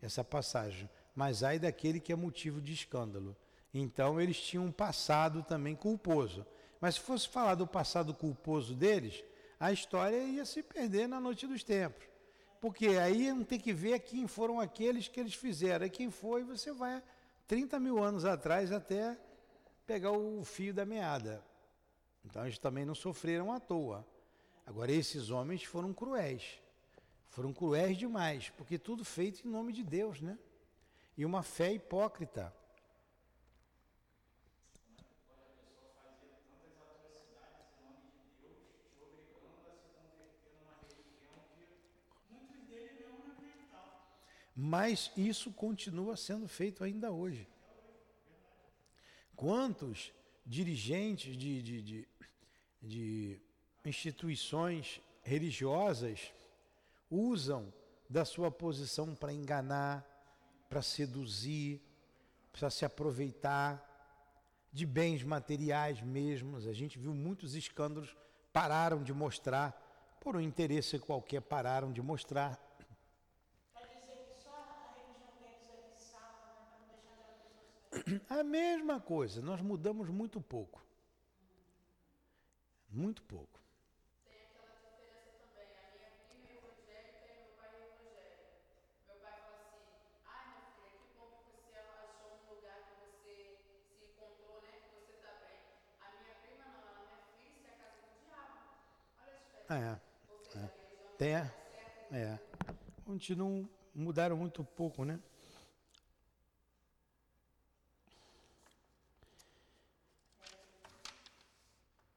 essa 0.00 0.22
passagem 0.22 0.88
mas 1.14 1.42
ai 1.42 1.58
daquele 1.58 2.00
que 2.00 2.12
é 2.12 2.16
motivo 2.16 2.60
de 2.60 2.72
escândalo. 2.72 3.36
Então 3.72 4.20
eles 4.20 4.40
tinham 4.40 4.66
um 4.66 4.72
passado 4.72 5.42
também 5.42 5.74
culposo. 5.74 6.46
Mas 6.80 6.96
se 6.96 7.00
fosse 7.00 7.28
falar 7.28 7.54
do 7.54 7.66
passado 7.66 8.12
culposo 8.12 8.74
deles, 8.74 9.22
a 9.58 9.72
história 9.72 10.16
ia 10.16 10.44
se 10.44 10.62
perder 10.62 11.06
na 11.06 11.20
noite 11.20 11.46
dos 11.46 11.62
tempos. 11.62 12.04
Porque 12.62 12.86
aí 12.86 13.30
não 13.30 13.44
tem 13.44 13.60
que 13.60 13.74
ver 13.74 13.98
quem 13.98 14.26
foram 14.26 14.58
aqueles 14.58 15.06
que 15.06 15.20
eles 15.20 15.34
fizeram. 15.34 15.84
E 15.84 15.90
quem 15.90 16.10
foi, 16.10 16.42
você 16.44 16.72
vai 16.72 17.02
30 17.46 17.78
mil 17.78 18.02
anos 18.02 18.24
atrás 18.24 18.72
até 18.72 19.18
pegar 19.86 20.12
o 20.12 20.42
fio 20.44 20.72
da 20.72 20.86
meada. 20.86 21.44
Então 22.24 22.42
eles 22.46 22.58
também 22.58 22.86
não 22.86 22.94
sofreram 22.94 23.52
à 23.52 23.60
toa. 23.60 24.06
Agora, 24.64 24.90
esses 24.90 25.28
homens 25.28 25.64
foram 25.64 25.92
cruéis. 25.92 26.58
Foram 27.28 27.52
cruéis 27.52 27.98
demais, 27.98 28.48
porque 28.56 28.78
tudo 28.78 29.04
feito 29.04 29.46
em 29.46 29.50
nome 29.50 29.74
de 29.74 29.82
Deus, 29.82 30.22
né? 30.22 30.38
e 31.16 31.24
uma 31.24 31.42
fé 31.42 31.72
hipócrita. 31.72 32.52
Mas 44.54 45.10
isso 45.16 45.50
continua 45.52 46.16
sendo 46.16 46.46
feito 46.46 46.84
ainda 46.84 47.10
hoje. 47.10 47.48
Quantos 49.34 50.12
dirigentes 50.44 51.36
de, 51.36 51.62
de, 51.62 51.82
de, 51.82 52.08
de 52.82 53.40
instituições 53.84 55.00
religiosas 55.22 56.32
usam 57.10 57.72
da 58.08 58.24
sua 58.24 58.50
posição 58.50 59.14
para 59.14 59.32
enganar, 59.32 60.06
para 60.68 60.82
seduzir, 60.82 61.80
para 62.52 62.68
se 62.68 62.84
aproveitar 62.84 63.88
de 64.72 64.86
bens 64.86 65.22
materiais 65.22 66.00
mesmos. 66.00 66.66
A 66.66 66.72
gente 66.72 66.98
viu 66.98 67.14
muitos 67.14 67.54
escândalos 67.54 68.16
pararam 68.52 69.02
de 69.02 69.12
mostrar, 69.12 69.78
por 70.20 70.36
um 70.36 70.40
interesse 70.40 70.98
qualquer, 70.98 71.40
pararam 71.40 71.92
de 71.92 72.00
mostrar 72.00 72.71
A 78.28 78.42
mesma 78.42 79.00
coisa, 79.00 79.40
nós 79.40 79.60
mudamos 79.60 80.08
muito 80.08 80.40
pouco. 80.40 80.80
Muito 82.90 83.22
pouco. 83.22 83.60
Tem 84.24 84.42
aquela 84.42 84.68
diferença 84.76 85.32
também. 85.40 85.66
A 85.80 85.90
minha 85.96 86.10
prima 86.28 86.48
é 86.48 86.56
evangélica 86.58 87.24
e 87.24 87.36
meu 87.40 87.52
pai 87.56 87.68
é 87.72 87.78
evangélico. 87.88 88.44
Meu 89.06 89.16
pai 89.22 89.32
fala 89.40 89.56
assim: 89.64 89.80
ai, 90.26 90.44
minha 90.52 90.68
filha, 90.76 90.98
que 91.00 91.10
bom 91.16 91.30
que 91.40 91.50
você 91.56 91.76
achou 91.78 92.30
um 92.36 92.54
lugar 92.54 92.78
que 92.84 92.94
você 93.00 93.34
se 93.96 94.04
encontrou, 94.04 94.60
né? 94.60 94.72
Que 94.84 94.90
você 95.00 95.12
está 95.16 95.32
bem. 95.40 95.60
A 96.00 96.06
minha 96.20 96.34
prima 96.44 96.64
não, 96.68 96.82
ela, 96.90 97.00
minha 97.08 97.20
filha, 97.32 97.48
isso 97.56 97.64
é 97.64 97.72
a 97.72 97.76
casa 97.80 97.96
do 98.02 98.12
diabo. 98.26 98.56
Olha 99.22 99.32
a 99.32 99.40
diferença. 99.40 99.72
É. 99.72 100.00
Ou 100.28 100.38
seja, 100.44 100.58
é. 100.58 100.60
a 100.60 100.68
religião 100.68 101.16
Tem, 101.16 101.32
não 101.32 101.40
está 101.40 101.56
certa. 101.72 102.16
é. 102.16 102.38
Continuam, 103.04 103.68
mudaram 103.94 104.36
muito 104.36 104.62
pouco, 104.64 105.04
né? 105.04 105.18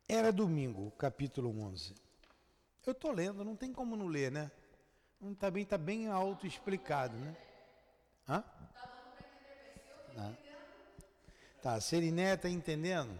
Era 0.08 0.25
domingo, 0.36 0.91
capítulo 0.91 1.50
11. 1.63 1.95
Eu 2.86 2.91
estou 2.91 3.12
lendo, 3.12 3.43
não 3.43 3.56
tem 3.56 3.74
como 3.74 3.95
não 3.95 4.06
ler, 4.06 4.32
né? 4.32 4.52
Não 5.19 5.34
tá 5.34 5.50
bem, 5.50 5.65
tá 5.65 5.78
bem 5.78 6.06
né? 6.06 7.36
Hã? 8.30 8.43
Tá. 10.15 10.34
Tá, 11.63 11.82
Seriné 11.82 12.36
está 12.36 12.48
entendendo? 12.48 13.17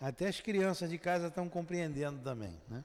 Até 0.00 0.28
as 0.28 0.40
crianças 0.40 0.88
de 0.88 0.98
casa 0.98 1.26
estão 1.26 1.48
compreendendo 1.48 2.22
também, 2.22 2.58
né? 2.68 2.84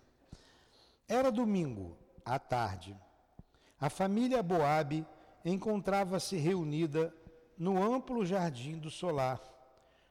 Era 1.08 1.32
domingo, 1.32 1.98
à 2.26 2.38
tarde. 2.38 2.96
A 3.80 3.90
família 3.90 4.44
Boabe 4.44 5.06
encontrava-se 5.46 6.36
reunida 6.36 7.14
no 7.58 7.82
amplo 7.82 8.26
jardim 8.26 8.78
do 8.78 8.92
solar, 8.92 9.42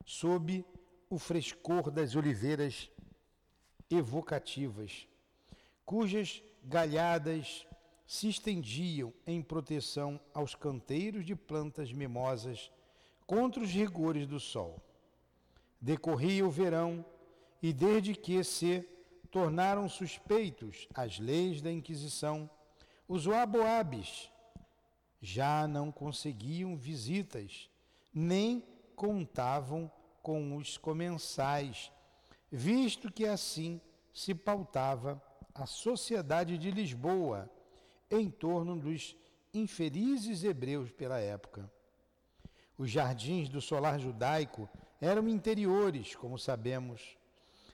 sob 0.04 0.64
o 1.11 1.18
frescor 1.18 1.90
das 1.90 2.16
oliveiras 2.16 2.90
evocativas, 3.90 5.07
cujas 5.85 6.42
galhadas 6.64 7.66
se 8.07 8.29
estendiam 8.29 9.12
em 9.27 9.42
proteção 9.42 10.18
aos 10.33 10.55
canteiros 10.55 11.24
de 11.24 11.37
plantas 11.37 11.92
mimosas 11.92 12.70
contra 13.27 13.62
os 13.62 13.70
rigores 13.70 14.27
do 14.27 14.40
sol. 14.40 14.83
Decorria 15.81 16.46
o 16.46 16.51
verão 16.51 17.05
e 17.62 17.72
desde 17.72 18.14
que 18.14 18.42
se 18.42 18.87
tornaram 19.31 19.88
suspeitos 19.88 20.88
as 20.94 21.18
leis 21.18 21.61
da 21.61 21.70
Inquisição, 21.70 22.48
os 23.07 23.27
Waboabes 23.27 24.31
já 25.20 25.66
não 25.66 25.90
conseguiam 25.90 26.77
visitas, 26.77 27.68
nem 28.12 28.64
contavam 28.94 29.90
com 30.22 30.57
os 30.57 30.77
comensais, 30.77 31.92
visto 32.50 33.11
que 33.12 33.26
assim 33.26 33.80
se 34.12 34.34
pautava 34.34 35.22
a 35.54 35.66
sociedade 35.66 36.56
de 36.56 36.70
Lisboa 36.70 37.50
em 38.11 38.30
torno 38.30 38.76
dos 38.76 39.16
infelizes 39.52 40.44
hebreus 40.44 40.90
pela 40.90 41.18
época. 41.18 41.70
Os 42.76 42.90
jardins 42.90 43.48
do 43.48 43.61
solar 43.61 43.98
judaico 43.98 44.68
eram 45.00 45.28
interiores, 45.28 46.14
como 46.14 46.38
sabemos. 46.38 47.16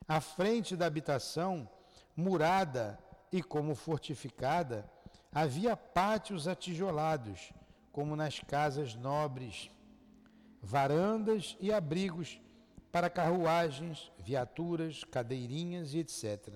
À 0.08 0.20
frente 0.20 0.76
da 0.76 0.86
habitação, 0.86 1.68
murada 2.16 2.98
e 3.30 3.42
como 3.42 3.74
fortificada, 3.74 4.90
havia 5.32 5.76
pátios 5.76 6.46
atijolados, 6.46 7.52
como 7.92 8.16
nas 8.16 8.40
casas 8.40 8.94
nobres, 8.94 9.70
varandas 10.62 11.56
e 11.60 11.72
abrigos 11.72 12.40
para 12.94 13.10
carruagens, 13.10 14.12
viaturas, 14.20 15.02
cadeirinhas 15.02 15.94
e 15.94 15.98
etc. 15.98 16.54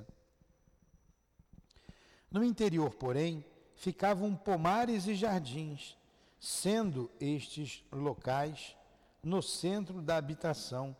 No 2.30 2.44
interior, 2.44 2.94
porém, 2.94 3.44
ficavam 3.74 4.36
pomares 4.36 5.08
e 5.08 5.16
jardins, 5.16 5.98
sendo 6.38 7.10
estes 7.18 7.82
locais 7.90 8.76
no 9.20 9.42
centro 9.42 10.00
da 10.00 10.16
habitação, 10.16 10.96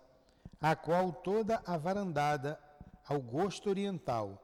a 0.60 0.74
qual 0.74 1.12
toda 1.12 1.62
a 1.64 1.76
varandada, 1.76 2.58
ao 3.06 3.20
gosto 3.20 3.70
oriental, 3.70 4.42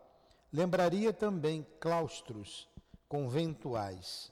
lembraria 0.52 1.12
também 1.12 1.66
claustros 1.80 2.68
conventuais. 3.09 4.30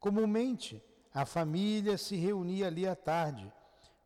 Comumente, 0.00 0.82
a 1.12 1.26
família 1.26 1.98
se 1.98 2.16
reunia 2.16 2.68
ali 2.68 2.88
à 2.88 2.96
tarde 2.96 3.52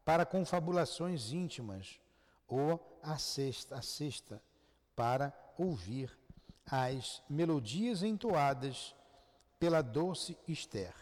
para 0.09 0.25
confabulações 0.25 1.33
íntimas 1.33 2.01
ou 2.49 2.99
à 3.03 3.19
sexta, 3.19 3.77
à 3.77 3.83
sexta 3.83 4.43
para 4.97 5.35
ouvir 5.59 6.19
as 6.65 7.23
melodias 7.29 8.03
entoadas 8.03 8.97
pela 9.61 9.83
doce 9.83 10.39
Esther. 10.49 10.95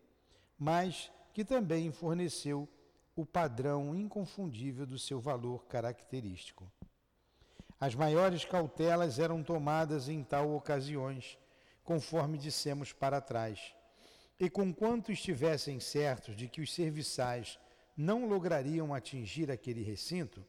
mas 0.57 1.11
que 1.35 1.45
também 1.45 1.91
forneceu 1.91 2.69
o 3.17 3.27
padrão 3.27 3.97
inconfundível 3.97 4.87
do 4.87 4.97
seu 4.97 5.19
valor 5.19 5.67
característico. 5.67 6.71
As 7.81 7.97
maiores 7.97 8.45
cautelas 8.45 9.19
eram 9.19 9.43
tomadas 9.43 10.09
em 10.09 10.23
tal 10.23 10.55
ocasiões, 10.55 11.37
conforme 11.83 12.39
dissemos 12.39 12.93
para 12.93 13.21
trás, 13.21 13.75
E 14.39 14.49
conquanto 14.49 15.11
estivessem 15.11 15.81
certos 15.81 16.37
de 16.37 16.47
que 16.47 16.61
os 16.61 16.73
serviçais 16.73 17.59
não 17.97 18.29
lograriam 18.29 18.95
atingir 18.95 19.51
aquele 19.51 19.83
recinto, 19.83 20.47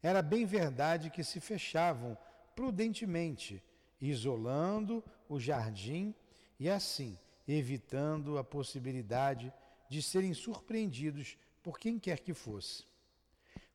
era 0.00 0.22
bem 0.22 0.46
verdade 0.46 1.10
que 1.10 1.24
se 1.24 1.40
fechavam 1.40 2.16
prudentemente, 2.54 3.60
isolando 4.00 5.02
o 5.28 5.40
jardim 5.40 6.14
e 6.58 6.68
assim 6.68 7.18
evitando 7.46 8.38
a 8.38 8.44
possibilidade 8.44 9.52
de 9.88 10.02
serem 10.02 10.34
surpreendidos 10.34 11.38
por 11.62 11.78
quem 11.78 11.98
quer 11.98 12.20
que 12.20 12.34
fosse. 12.34 12.84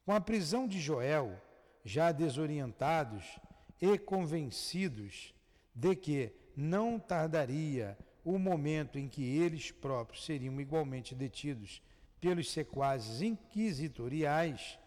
Com 0.06 0.14
a 0.14 0.20
prisão 0.20 0.68
de 0.68 0.80
Joel, 0.80 1.40
já 1.84 2.12
desorientados 2.12 3.40
e 3.82 3.98
convencidos 3.98 5.34
de 5.74 5.96
que 5.96 6.34
não 6.56 7.00
tardaria 7.00 7.98
o 8.24 8.38
momento 8.38 9.00
em 9.00 9.08
que 9.08 9.24
eles 9.24 9.72
próprios 9.72 10.26
seriam 10.26 10.60
igualmente 10.60 11.16
detidos 11.16 11.82
pelos 12.20 12.52
sequazes 12.52 13.22
inquisitoriais, 13.22 14.78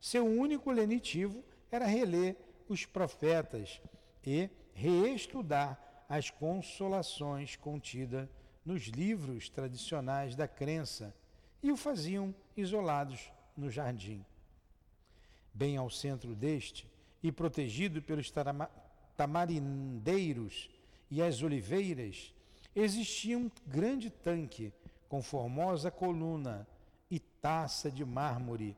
seu 0.00 0.24
único 0.24 0.70
lenitivo 0.70 1.44
era 1.70 1.86
reler 1.86 2.36
os 2.68 2.86
profetas 2.86 3.80
e 4.24 4.48
reestudar 4.72 5.85
as 6.08 6.30
consolações 6.30 7.56
contidas 7.56 8.28
nos 8.64 8.84
livros 8.84 9.48
tradicionais 9.48 10.34
da 10.34 10.48
crença 10.48 11.14
e 11.62 11.70
o 11.70 11.76
faziam 11.76 12.34
isolados 12.56 13.30
no 13.56 13.70
jardim. 13.70 14.24
Bem 15.52 15.76
ao 15.76 15.90
centro 15.90 16.34
deste, 16.34 16.86
e 17.22 17.32
protegido 17.32 18.00
pelos 18.02 18.32
tamarindeiros 19.16 20.70
e 21.10 21.22
as 21.22 21.42
oliveiras, 21.42 22.32
existia 22.74 23.36
um 23.38 23.50
grande 23.66 24.10
tanque 24.10 24.72
com 25.08 25.22
formosa 25.22 25.90
coluna 25.90 26.66
e 27.10 27.18
taça 27.18 27.90
de 27.90 28.04
mármore, 28.04 28.76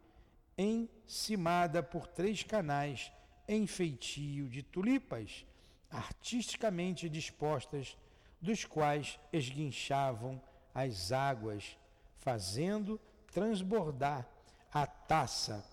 encimada 0.56 1.82
por 1.82 2.06
três 2.06 2.42
canais 2.42 3.12
em 3.46 3.66
feitio 3.66 4.48
de 4.48 4.62
tulipas, 4.62 5.44
artisticamente 5.90 7.08
dispostas, 7.08 7.96
dos 8.40 8.64
quais 8.64 9.18
esguinchavam 9.32 10.40
as 10.74 11.10
águas, 11.12 11.76
fazendo 12.16 13.00
transbordar 13.32 14.28
a 14.72 14.86
taça 14.86 15.64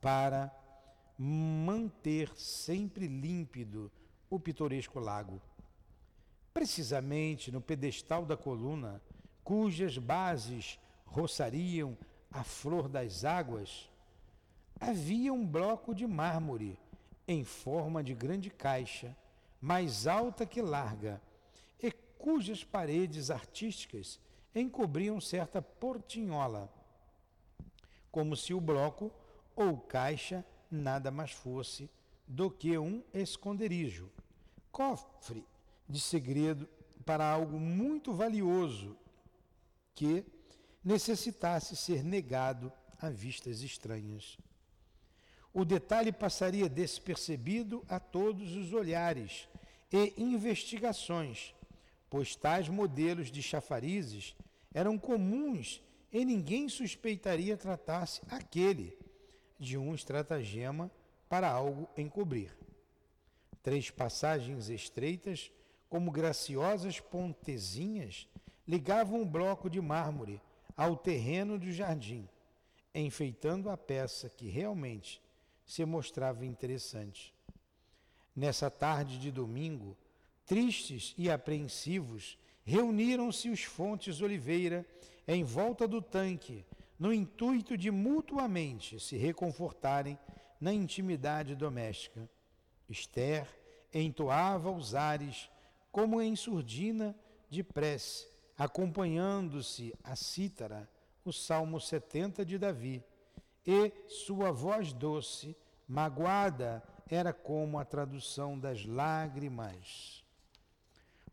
para 0.00 0.50
manter 1.18 2.30
sempre 2.36 3.06
límpido 3.06 3.90
o 4.30 4.38
pitoresco 4.38 5.00
lago. 5.00 5.40
Precisamente 6.52 7.50
no 7.50 7.60
pedestal 7.60 8.24
da 8.24 8.36
coluna, 8.36 9.02
cujas 9.42 9.98
bases 9.98 10.78
roçariam 11.04 11.96
a 12.30 12.42
flor 12.42 12.88
das 12.88 13.24
águas, 13.24 13.90
havia 14.80 15.32
um 15.32 15.46
bloco 15.46 15.94
de 15.94 16.06
mármore 16.06 16.78
em 17.26 17.44
forma 17.44 18.02
de 18.02 18.14
grande 18.14 18.50
caixa, 18.50 19.16
mais 19.60 20.06
alta 20.06 20.46
que 20.46 20.60
larga, 20.60 21.20
e 21.82 21.90
cujas 21.90 22.64
paredes 22.64 23.30
artísticas 23.30 24.20
encobriam 24.54 25.20
certa 25.20 25.60
portinhola, 25.60 26.72
como 28.10 28.36
se 28.36 28.54
o 28.54 28.60
bloco 28.60 29.12
ou 29.54 29.78
caixa 29.78 30.44
nada 30.70 31.10
mais 31.10 31.32
fosse 31.32 31.90
do 32.26 32.50
que 32.50 32.76
um 32.76 33.02
esconderijo, 33.12 34.10
cofre 34.72 35.44
de 35.88 36.00
segredo 36.00 36.68
para 37.04 37.30
algo 37.30 37.60
muito 37.60 38.12
valioso 38.12 38.96
que 39.94 40.24
necessitasse 40.84 41.76
ser 41.76 42.02
negado 42.02 42.72
a 42.98 43.08
vistas 43.08 43.60
estranhas. 43.60 44.36
O 45.58 45.64
detalhe 45.64 46.12
passaria 46.12 46.68
despercebido 46.68 47.82
a 47.88 47.98
todos 47.98 48.54
os 48.54 48.74
olhares 48.74 49.48
e 49.90 50.12
investigações, 50.18 51.54
pois 52.10 52.36
tais 52.36 52.68
modelos 52.68 53.30
de 53.30 53.42
chafarizes 53.42 54.36
eram 54.74 54.98
comuns 54.98 55.82
e 56.12 56.26
ninguém 56.26 56.68
suspeitaria 56.68 57.56
tratar-se 57.56 58.20
aquele 58.28 58.98
de 59.58 59.78
um 59.78 59.94
estratagema 59.94 60.90
para 61.26 61.50
algo 61.50 61.88
encobrir. 61.96 62.54
Três 63.62 63.90
passagens 63.90 64.68
estreitas, 64.68 65.50
como 65.88 66.10
graciosas 66.10 67.00
pontezinhas, 67.00 68.28
ligavam 68.68 69.22
um 69.22 69.26
bloco 69.26 69.70
de 69.70 69.80
mármore 69.80 70.38
ao 70.76 70.98
terreno 70.98 71.58
do 71.58 71.72
jardim, 71.72 72.28
enfeitando 72.94 73.70
a 73.70 73.76
peça 73.78 74.28
que 74.28 74.50
realmente 74.50 75.24
se 75.66 75.84
mostrava 75.84 76.46
interessante. 76.46 77.34
Nessa 78.34 78.70
tarde 78.70 79.18
de 79.18 79.30
domingo, 79.32 79.96
tristes 80.46 81.14
e 81.18 81.28
apreensivos, 81.30 82.38
reuniram-se 82.64 83.50
os 83.50 83.64
fontes 83.64 84.20
Oliveira 84.20 84.86
em 85.26 85.42
volta 85.42 85.88
do 85.88 86.00
tanque 86.00 86.64
no 86.98 87.12
intuito 87.12 87.76
de 87.76 87.90
mutuamente 87.90 88.98
se 89.00 89.16
reconfortarem 89.16 90.18
na 90.60 90.72
intimidade 90.72 91.54
doméstica. 91.54 92.28
Esther 92.88 93.46
entoava 93.92 94.70
os 94.70 94.94
ares 94.94 95.50
como 95.90 96.20
em 96.20 96.36
surdina 96.36 97.14
de 97.48 97.62
prece, 97.62 98.26
acompanhando-se 98.56 99.94
a 100.02 100.14
cítara, 100.14 100.88
o 101.24 101.32
Salmo 101.32 101.80
70 101.80 102.44
de 102.44 102.58
Davi, 102.58 103.02
e 103.66 103.92
sua 104.06 104.52
voz 104.52 104.92
doce, 104.92 105.56
magoada, 105.88 106.82
era 107.08 107.32
como 107.32 107.78
a 107.78 107.84
tradução 107.84 108.58
das 108.58 108.84
lágrimas 108.84 110.24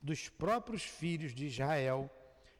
dos 0.02 0.28
próprios 0.28 0.84
filhos 0.84 1.34
de 1.34 1.46
Israel, 1.46 2.10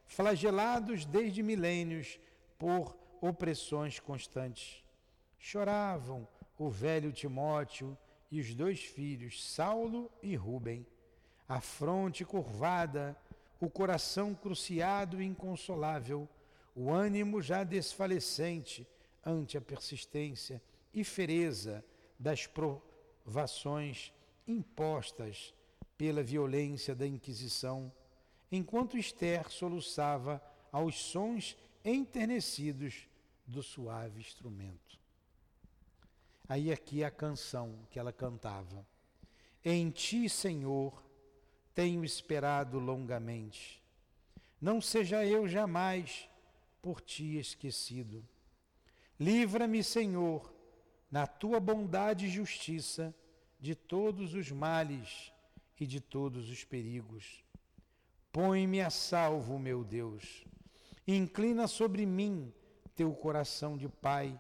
flagelados 0.06 1.04
desde 1.06 1.44
milênios 1.44 2.20
por 2.58 2.96
opressões 3.20 4.00
constantes. 4.00 4.84
Choravam 5.38 6.28
o 6.58 6.70
velho 6.70 7.12
Timóteo 7.12 7.98
e 8.32 8.40
os 8.40 8.56
dois 8.56 8.82
filhos, 8.82 9.44
Saulo 9.44 10.10
e 10.22 10.36
Rubem, 10.36 10.86
a 11.48 11.60
fronte 11.60 12.24
curvada, 12.24 13.16
o 13.60 13.70
coração 13.70 14.34
cruciado 14.34 15.22
e 15.22 15.26
inconsolável, 15.26 16.28
o 16.74 16.92
ânimo 16.92 17.42
já 17.42 17.64
desfalecente 17.64 18.88
ante 19.26 19.58
a 19.58 19.62
persistência 19.62 20.62
e 20.94 21.04
fereza 21.04 21.84
das 22.20 22.46
provações 22.46 24.14
impostas 24.48 25.54
pela 25.98 26.22
violência 26.22 26.94
da 26.94 27.08
Inquisição, 27.08 27.92
enquanto 28.52 28.98
Esther 28.98 29.50
soluçava 29.50 30.42
aos 30.72 30.96
sons 31.00 31.58
enternecidos 31.84 33.08
do 33.46 33.62
suave 33.62 34.20
instrumento. 34.20 35.00
Aí 36.48 36.72
aqui 36.72 37.04
a 37.04 37.12
canção 37.12 37.88
que 37.90 37.98
ela 37.98 38.12
cantava. 38.12 38.86
Em 39.64 39.90
ti, 39.90 40.28
Senhor, 40.28 41.04
tenho 41.74 42.04
esperado 42.04 42.80
longamente. 42.80 43.82
Não 44.60 44.82
seja 44.82 45.26
eu 45.26 45.48
jamais 45.48 46.30
por 46.82 47.02
ti 47.02 47.38
esquecido. 47.38 48.24
Livra-me, 49.24 49.84
Senhor, 49.84 50.54
na 51.10 51.26
tua 51.26 51.60
bondade 51.60 52.26
e 52.26 52.30
justiça, 52.30 53.14
de 53.60 53.74
todos 53.74 54.34
os 54.34 54.52
males 54.52 55.32
e 55.80 55.88
de 55.88 56.02
todos 56.02 56.50
os 56.50 56.64
perigos. 56.64 57.44
Põe-me 58.32 58.82
a 58.82 58.90
salvo, 58.90 59.58
meu 59.58 59.84
Deus 59.84 60.44
Inclina 61.08 61.68
sobre 61.68 62.06
mim 62.06 62.54
teu 62.96 63.14
coração 63.14 63.78
de 63.78 63.90
pai 63.90 64.40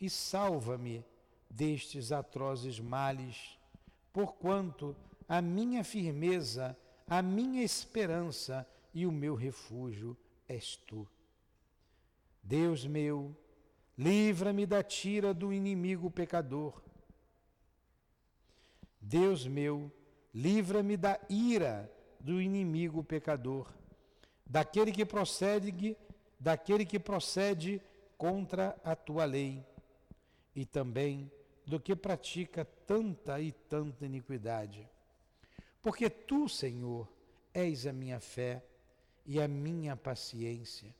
e 0.00 0.10
salva-me 0.10 1.04
destes 1.48 2.10
atrozes 2.10 2.80
males, 2.80 3.56
porquanto 4.12 4.96
a 5.28 5.40
minha 5.40 5.84
firmeza, 5.84 6.76
a 7.06 7.22
minha 7.22 7.62
esperança 7.62 8.68
e 8.92 9.06
o 9.06 9.12
meu 9.12 9.36
refúgio 9.36 10.16
és 10.48 10.76
tu. 10.76 11.06
Deus 12.42 12.84
meu, 12.84 13.34
livra-me 13.96 14.66
da 14.66 14.82
tira 14.82 15.32
do 15.32 15.52
inimigo 15.52 16.10
pecador. 16.10 16.82
Deus 19.00 19.46
meu, 19.46 19.92
livra-me 20.34 20.96
da 20.96 21.20
ira 21.28 21.90
do 22.18 22.40
inimigo 22.40 23.04
pecador 23.04 23.72
daquele 24.46 24.92
que 24.92 25.04
procede, 25.04 25.96
daquele 26.38 26.84
que 26.84 26.98
procede 26.98 27.80
contra 28.16 28.76
a 28.84 28.94
tua 28.94 29.24
lei, 29.24 29.64
e 30.54 30.64
também 30.64 31.30
do 31.66 31.80
que 31.80 31.96
pratica 31.96 32.64
tanta 32.86 33.40
e 33.40 33.50
tanta 33.52 34.06
iniquidade. 34.06 34.88
Porque 35.82 36.08
tu, 36.08 36.48
Senhor, 36.48 37.08
és 37.52 37.86
a 37.86 37.92
minha 37.92 38.20
fé 38.20 38.62
e 39.26 39.40
a 39.40 39.48
minha 39.48 39.96
paciência. 39.96 40.94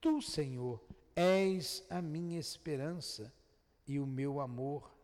Tu, 0.00 0.22
Senhor, 0.22 0.82
és 1.16 1.82
a 1.88 2.02
minha 2.02 2.38
esperança 2.38 3.32
e 3.88 3.98
o 3.98 4.06
meu 4.06 4.38
amor, 4.38 4.94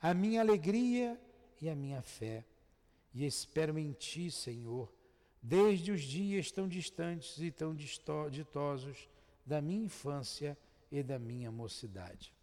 a 0.00 0.12
minha 0.12 0.42
alegria 0.42 1.18
e 1.60 1.70
a 1.70 1.74
minha 1.74 2.02
fé. 2.02 2.44
E 3.14 3.24
espero 3.24 3.78
em 3.78 3.92
Ti, 3.92 4.30
Senhor, 4.30 4.92
desde 5.42 5.90
os 5.90 6.02
dias 6.02 6.50
tão 6.50 6.68
distantes 6.68 7.38
e 7.38 7.50
tão 7.50 7.74
ditosos 7.74 9.08
da 9.46 9.62
minha 9.62 9.86
infância 9.86 10.58
e 10.92 11.02
da 11.02 11.18
minha 11.18 11.50
mocidade. 11.50 12.34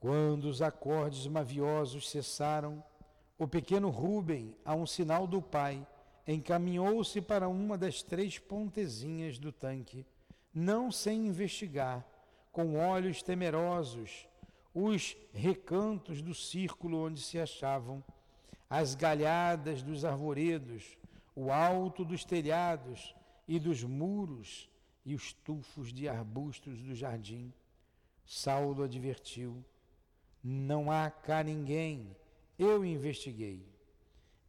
Quando 0.00 0.46
os 0.46 0.62
acordes 0.62 1.26
maviosos 1.26 2.08
cessaram, 2.08 2.82
o 3.38 3.46
pequeno 3.46 3.90
Rubem, 3.90 4.56
a 4.64 4.74
um 4.74 4.86
sinal 4.86 5.26
do 5.26 5.42
pai, 5.42 5.86
encaminhou-se 6.26 7.20
para 7.20 7.48
uma 7.48 7.76
das 7.76 8.02
três 8.02 8.38
pontezinhas 8.38 9.38
do 9.38 9.52
tanque, 9.52 10.06
não 10.52 10.90
sem 10.90 11.26
investigar, 11.26 12.04
com 12.52 12.76
olhos 12.76 13.22
temerosos, 13.22 14.26
os 14.74 15.16
recantos 15.32 16.20
do 16.22 16.34
círculo 16.34 17.06
onde 17.06 17.20
se 17.20 17.38
achavam, 17.38 18.02
as 18.68 18.94
galhadas 18.94 19.82
dos 19.82 20.04
arvoredos, 20.04 20.96
o 21.34 21.50
alto 21.50 22.04
dos 22.04 22.24
telhados 22.24 23.14
e 23.46 23.58
dos 23.58 23.82
muros 23.82 24.68
e 25.04 25.14
os 25.14 25.32
tufos 25.32 25.92
de 25.92 26.08
arbustos 26.08 26.80
do 26.80 26.94
jardim. 26.94 27.52
Saulo 28.24 28.84
advertiu: 28.84 29.64
Não 30.42 30.90
há 30.90 31.10
cá 31.10 31.42
ninguém, 31.42 32.16
eu 32.58 32.84
investiguei. 32.84 33.66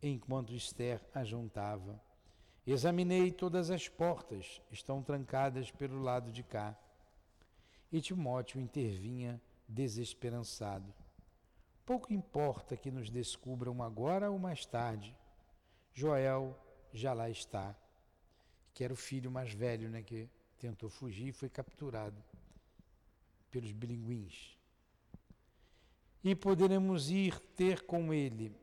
Enquanto 0.04 0.54
Esther 0.54 1.02
ajuntava, 1.14 2.02
examinei 2.72 3.32
todas 3.32 3.70
as 3.70 3.88
portas, 3.88 4.62
estão 4.72 5.02
trancadas 5.02 5.72
pelo 5.72 6.02
lado 6.02 6.32
de 6.32 6.44
cá. 6.44 6.78
E 7.92 8.00
Timóteo 8.00 8.62
intervinha 8.62 9.42
desesperançado. 9.68 10.94
Pouco 11.86 12.14
importa 12.14 12.78
que 12.78 12.92
nos 12.92 13.10
descubram 13.10 13.82
agora 13.82 14.30
ou 14.30 14.40
mais 14.40 14.66
tarde. 14.66 15.16
Joel 15.94 16.58
já 16.94 17.14
lá 17.14 17.30
está, 17.30 17.76
que 18.74 18.84
era 18.84 18.94
o 18.94 18.98
filho 18.98 19.30
mais 19.30 19.52
velho, 19.54 19.90
né, 19.90 20.02
que 20.02 20.30
tentou 20.60 20.90
fugir 20.90 21.30
e 21.30 21.34
foi 21.34 21.50
capturado 21.50 22.24
pelos 23.50 23.72
bilinguins. 23.72 24.58
E 26.24 26.36
poderemos 26.36 27.10
ir 27.10 27.40
ter 27.56 27.82
com 27.82 28.14
ele. 28.14 28.56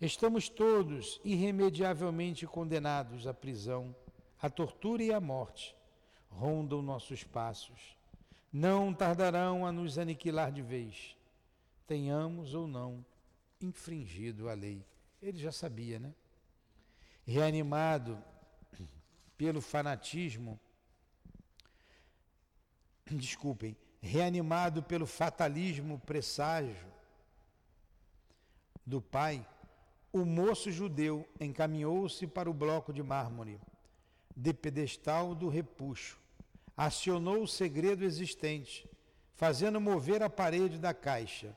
Estamos 0.00 0.48
todos 0.50 1.18
irremediavelmente 1.24 2.46
condenados 2.46 3.26
à 3.26 3.32
prisão, 3.32 3.96
à 4.40 4.50
tortura 4.50 5.02
e 5.02 5.12
à 5.12 5.18
morte. 5.18 5.74
Rondam 6.28 6.82
nossos 6.82 7.24
passos. 7.24 7.96
Não 8.52 8.92
tardarão 8.92 9.64
a 9.66 9.72
nos 9.72 9.98
aniquilar 9.98 10.52
de 10.52 10.62
vez, 10.62 11.16
tenhamos 11.86 12.54
ou 12.54 12.66
não 12.66 13.04
infringido 13.60 14.48
a 14.48 14.54
lei. 14.54 14.84
Ele 15.22 15.38
já 15.38 15.50
sabia, 15.50 15.98
né? 15.98 16.14
Reanimado 17.26 18.22
pelo 19.36 19.60
fanatismo, 19.60 20.60
desculpem, 23.10 23.76
reanimado 24.00 24.82
pelo 24.82 25.06
fatalismo 25.06 25.98
presságio 26.00 26.86
do 28.84 29.00
pai, 29.00 29.46
o 30.16 30.26
moço 30.26 30.70
judeu 30.70 31.26
encaminhou-se 31.40 32.26
para 32.26 32.50
o 32.50 32.54
bloco 32.54 32.92
de 32.92 33.02
mármore, 33.02 33.60
de 34.36 34.52
pedestal 34.52 35.34
do 35.34 35.48
repuxo, 35.48 36.18
acionou 36.76 37.42
o 37.42 37.48
segredo 37.48 38.04
existente, 38.04 38.88
fazendo 39.34 39.80
mover 39.80 40.22
a 40.22 40.30
parede 40.30 40.78
da 40.78 40.92
caixa 40.92 41.56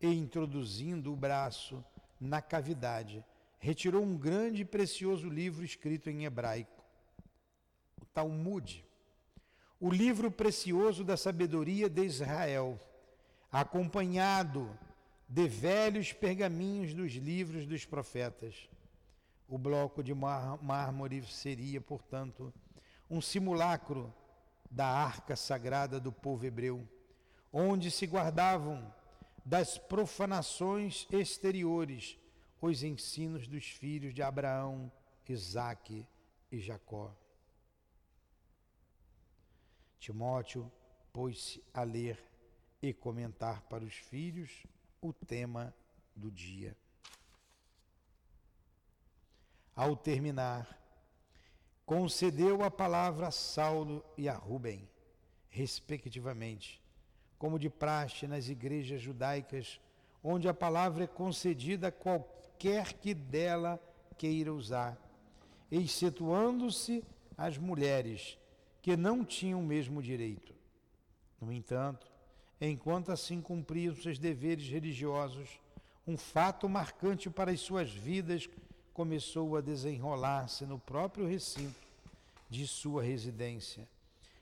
e 0.00 0.06
introduzindo 0.08 1.12
o 1.12 1.16
braço 1.16 1.84
na 2.20 2.40
cavidade, 2.40 3.24
retirou 3.58 4.02
um 4.02 4.16
grande 4.16 4.62
e 4.62 4.64
precioso 4.64 5.28
livro 5.28 5.64
escrito 5.64 6.08
em 6.08 6.24
hebraico, 6.24 6.82
o 8.00 8.04
Talmud 8.06 8.84
o 9.80 9.88
livro 9.88 10.30
precioso 10.30 11.02
da 11.02 11.16
sabedoria 11.16 11.88
de 11.88 12.04
Israel, 12.04 12.78
acompanhado 13.50 14.78
de 15.30 15.46
velhos 15.46 16.12
pergaminhos 16.12 16.92
dos 16.92 17.12
livros 17.12 17.64
dos 17.64 17.84
profetas. 17.84 18.68
O 19.48 19.56
bloco 19.56 20.02
de 20.02 20.12
mármore 20.12 21.24
seria, 21.24 21.80
portanto, 21.80 22.52
um 23.08 23.20
simulacro 23.20 24.12
da 24.68 24.86
arca 24.86 25.36
sagrada 25.36 26.00
do 26.00 26.10
povo 26.10 26.44
hebreu, 26.44 26.86
onde 27.52 27.92
se 27.92 28.06
guardavam 28.06 28.92
das 29.44 29.78
profanações 29.78 31.06
exteriores 31.12 32.18
os 32.60 32.82
ensinos 32.82 33.46
dos 33.46 33.66
filhos 33.66 34.12
de 34.12 34.22
Abraão, 34.22 34.90
Isaque 35.28 36.04
e 36.50 36.58
Jacó. 36.58 37.14
Timóteo 40.00 40.70
pôs-se 41.12 41.62
a 41.72 41.84
ler 41.84 42.18
e 42.82 42.92
comentar 42.92 43.62
para 43.62 43.84
os 43.84 43.94
filhos 43.94 44.66
o 45.00 45.12
tema 45.12 45.74
do 46.14 46.30
dia. 46.30 46.76
Ao 49.74 49.96
terminar, 49.96 50.78
concedeu 51.86 52.62
a 52.62 52.70
palavra 52.70 53.28
a 53.28 53.30
Saulo 53.30 54.04
e 54.16 54.28
a 54.28 54.34
Rubem, 54.34 54.88
respectivamente, 55.48 56.80
como 57.38 57.58
de 57.58 57.70
praxe 57.70 58.26
nas 58.26 58.48
igrejas 58.48 59.00
judaicas, 59.00 59.80
onde 60.22 60.48
a 60.48 60.54
palavra 60.54 61.04
é 61.04 61.06
concedida 61.06 61.88
a 61.88 61.92
qualquer 61.92 62.92
que 62.92 63.14
dela 63.14 63.80
queira 64.18 64.52
usar, 64.52 64.98
excetuando-se 65.70 67.02
as 67.36 67.56
mulheres 67.56 68.38
que 68.82 68.96
não 68.96 69.24
tinham 69.24 69.60
o 69.60 69.66
mesmo 69.66 70.02
direito. 70.02 70.54
No 71.40 71.50
entanto, 71.50 72.09
enquanto 72.60 73.10
assim 73.10 73.40
cumpriam 73.40 73.94
seus 73.94 74.18
deveres 74.18 74.68
religiosos, 74.68 75.48
um 76.06 76.16
fato 76.16 76.68
marcante 76.68 77.30
para 77.30 77.50
as 77.50 77.60
suas 77.60 77.90
vidas 77.90 78.48
começou 78.92 79.56
a 79.56 79.60
desenrolar-se 79.60 80.66
no 80.66 80.78
próprio 80.78 81.26
recinto 81.26 81.88
de 82.48 82.66
sua 82.66 83.02
residência, 83.02 83.88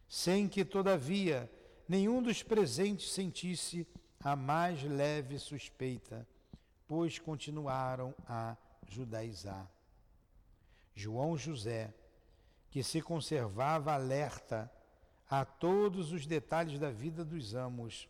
sem 0.09 0.49
que, 0.49 0.65
todavia, 0.65 1.51
nenhum 1.87 2.23
dos 2.23 2.43
presentes 2.43 3.13
sentisse 3.13 3.87
a 4.21 4.35
mais 4.35 4.83
leve 4.83 5.39
suspeita, 5.39 6.27
pois 6.89 7.19
continuaram 7.19 8.15
a 8.27 8.57
judaizar. 8.89 9.71
João 10.95 11.37
José, 11.37 11.93
que 12.71 12.83
se 12.83 13.01
conservava 13.01 13.93
alerta 13.93 14.71
a 15.29 15.45
todos 15.45 16.13
os 16.13 16.27
detalhes 16.27 16.79
da 16.79 16.91
vida 16.91 17.25
dos 17.25 17.55
amos. 17.55 18.09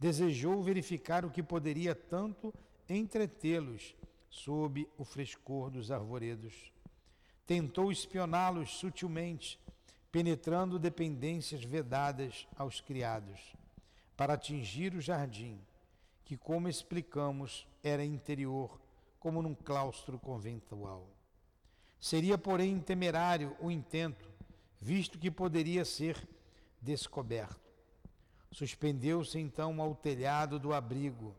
Desejou 0.00 0.62
verificar 0.62 1.24
o 1.24 1.30
que 1.30 1.42
poderia 1.42 1.94
tanto 1.94 2.54
entretê-los 2.88 3.94
sob 4.30 4.88
o 4.96 5.04
frescor 5.04 5.70
dos 5.70 5.90
arvoredos. 5.90 6.72
Tentou 7.46 7.90
espioná-los 7.92 8.78
sutilmente, 8.78 9.58
penetrando 10.10 10.78
dependências 10.78 11.62
vedadas 11.64 12.46
aos 12.56 12.80
criados, 12.80 13.54
para 14.16 14.34
atingir 14.34 14.94
o 14.94 15.00
jardim, 15.00 15.60
que, 16.24 16.36
como 16.36 16.68
explicamos, 16.68 17.66
era 17.82 18.04
interior, 18.04 18.80
como 19.18 19.42
num 19.42 19.54
claustro 19.54 20.18
conventual. 20.18 21.06
Seria, 22.00 22.38
porém, 22.38 22.78
temerário 22.80 23.56
o 23.60 23.70
intento, 23.70 24.30
visto 24.80 25.18
que 25.18 25.30
poderia 25.30 25.84
ser 25.84 26.16
descoberto. 26.80 27.68
Suspendeu-se 28.50 29.38
então 29.38 29.80
ao 29.80 29.94
telhado 29.94 30.58
do 30.58 30.72
abrigo, 30.72 31.34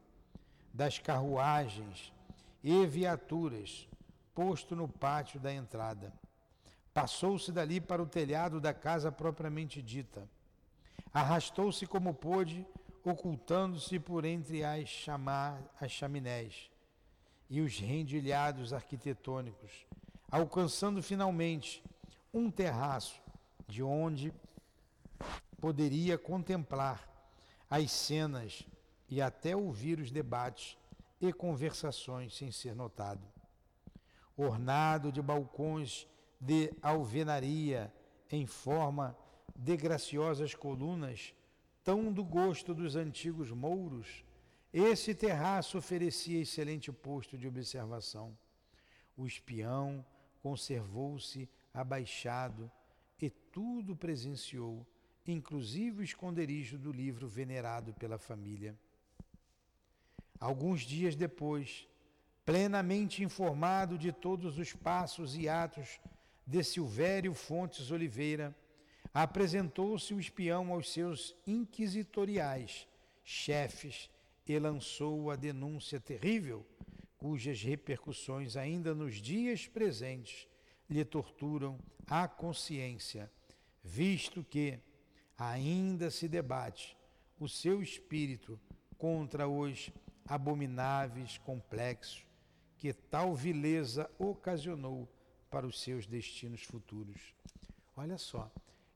das 0.73 0.99
carruagens 0.99 2.13
e 2.63 2.85
viaturas, 2.85 3.87
posto 4.35 4.75
no 4.75 4.87
pátio 4.87 5.39
da 5.39 5.53
entrada. 5.53 6.13
Passou-se 6.93 7.51
dali 7.51 7.81
para 7.81 8.01
o 8.01 8.07
telhado 8.07 8.59
da 8.59 8.73
casa 8.73 9.11
propriamente 9.11 9.81
dita. 9.81 10.29
Arrastou-se 11.13 11.85
como 11.87 12.13
pôde, 12.13 12.65
ocultando-se 13.03 13.99
por 13.99 14.25
entre 14.25 14.63
as, 14.63 15.05
as 15.79 15.91
chaminés 15.91 16.69
e 17.49 17.61
os 17.61 17.79
rendilhados 17.79 18.73
arquitetônicos, 18.73 19.87
alcançando 20.29 21.01
finalmente 21.01 21.83
um 22.33 22.51
terraço 22.51 23.19
de 23.67 23.81
onde 23.81 24.31
poderia 25.59 26.17
contemplar 26.17 27.07
as 27.69 27.91
cenas 27.91 28.65
e 29.07 29.21
até 29.21 29.55
ouvir 29.55 29.99
os 29.99 30.11
debates 30.11 30.77
e 31.19 31.33
conversações 31.33 32.35
sem 32.35 32.51
ser 32.51 32.75
notado. 32.75 33.27
ornado 34.37 35.11
de 35.11 35.21
balcões 35.21 36.07
de 36.39 36.71
alvenaria 36.81 37.93
em 38.31 38.45
forma 38.45 39.17
de 39.53 39.75
graciosas 39.75 40.55
colunas, 40.55 41.33
tão 41.83 42.13
do 42.13 42.23
gosto 42.23 42.73
dos 42.73 42.95
antigos 42.95 43.51
mouros, 43.51 44.23
esse 44.71 45.13
terraço 45.13 45.77
oferecia 45.77 46.39
excelente 46.39 46.91
posto 46.91 47.37
de 47.37 47.47
observação. 47.47 48.37
O 49.17 49.25
espião 49.25 50.05
conservou-se 50.41 51.49
abaixado 51.73 52.71
e 53.21 53.29
tudo 53.29 53.95
presenciou, 53.95 54.87
inclusive 55.31 56.01
o 56.01 56.03
esconderijo 56.03 56.77
do 56.77 56.91
livro 56.91 57.27
venerado 57.27 57.93
pela 57.93 58.17
família. 58.17 58.75
Alguns 60.39 60.81
dias 60.81 61.15
depois, 61.15 61.87
plenamente 62.45 63.23
informado 63.23 63.97
de 63.97 64.11
todos 64.11 64.57
os 64.57 64.73
passos 64.73 65.35
e 65.35 65.49
atos 65.49 65.99
de 66.45 66.63
Silvério 66.63 67.33
Fontes 67.33 67.91
Oliveira, 67.91 68.55
apresentou-se 69.13 70.13
o 70.13 70.19
espião 70.19 70.71
aos 70.71 70.91
seus 70.91 71.35
inquisitoriais 71.45 72.87
chefes 73.23 74.09
e 74.47 74.57
lançou 74.57 75.29
a 75.29 75.35
denúncia 75.35 75.99
terrível, 75.99 76.65
cujas 77.17 77.61
repercussões 77.61 78.55
ainda 78.55 78.95
nos 78.95 79.15
dias 79.15 79.67
presentes 79.67 80.47
lhe 80.89 81.05
torturam 81.05 81.77
a 82.07 82.27
consciência, 82.27 83.31
visto 83.83 84.43
que 84.43 84.79
ainda 85.39 86.11
se 86.11 86.27
debate 86.27 86.97
o 87.39 87.47
seu 87.47 87.81
espírito 87.81 88.59
contra 88.97 89.47
os 89.47 89.89
abomináveis 90.27 91.37
complexos 91.37 92.25
que 92.77 92.93
tal 92.93 93.33
vileza 93.33 94.09
ocasionou 94.19 95.07
para 95.49 95.65
os 95.65 95.79
seus 95.81 96.05
destinos 96.05 96.63
futuros. 96.63 97.33
Olha 97.95 98.17
só, 98.17 98.51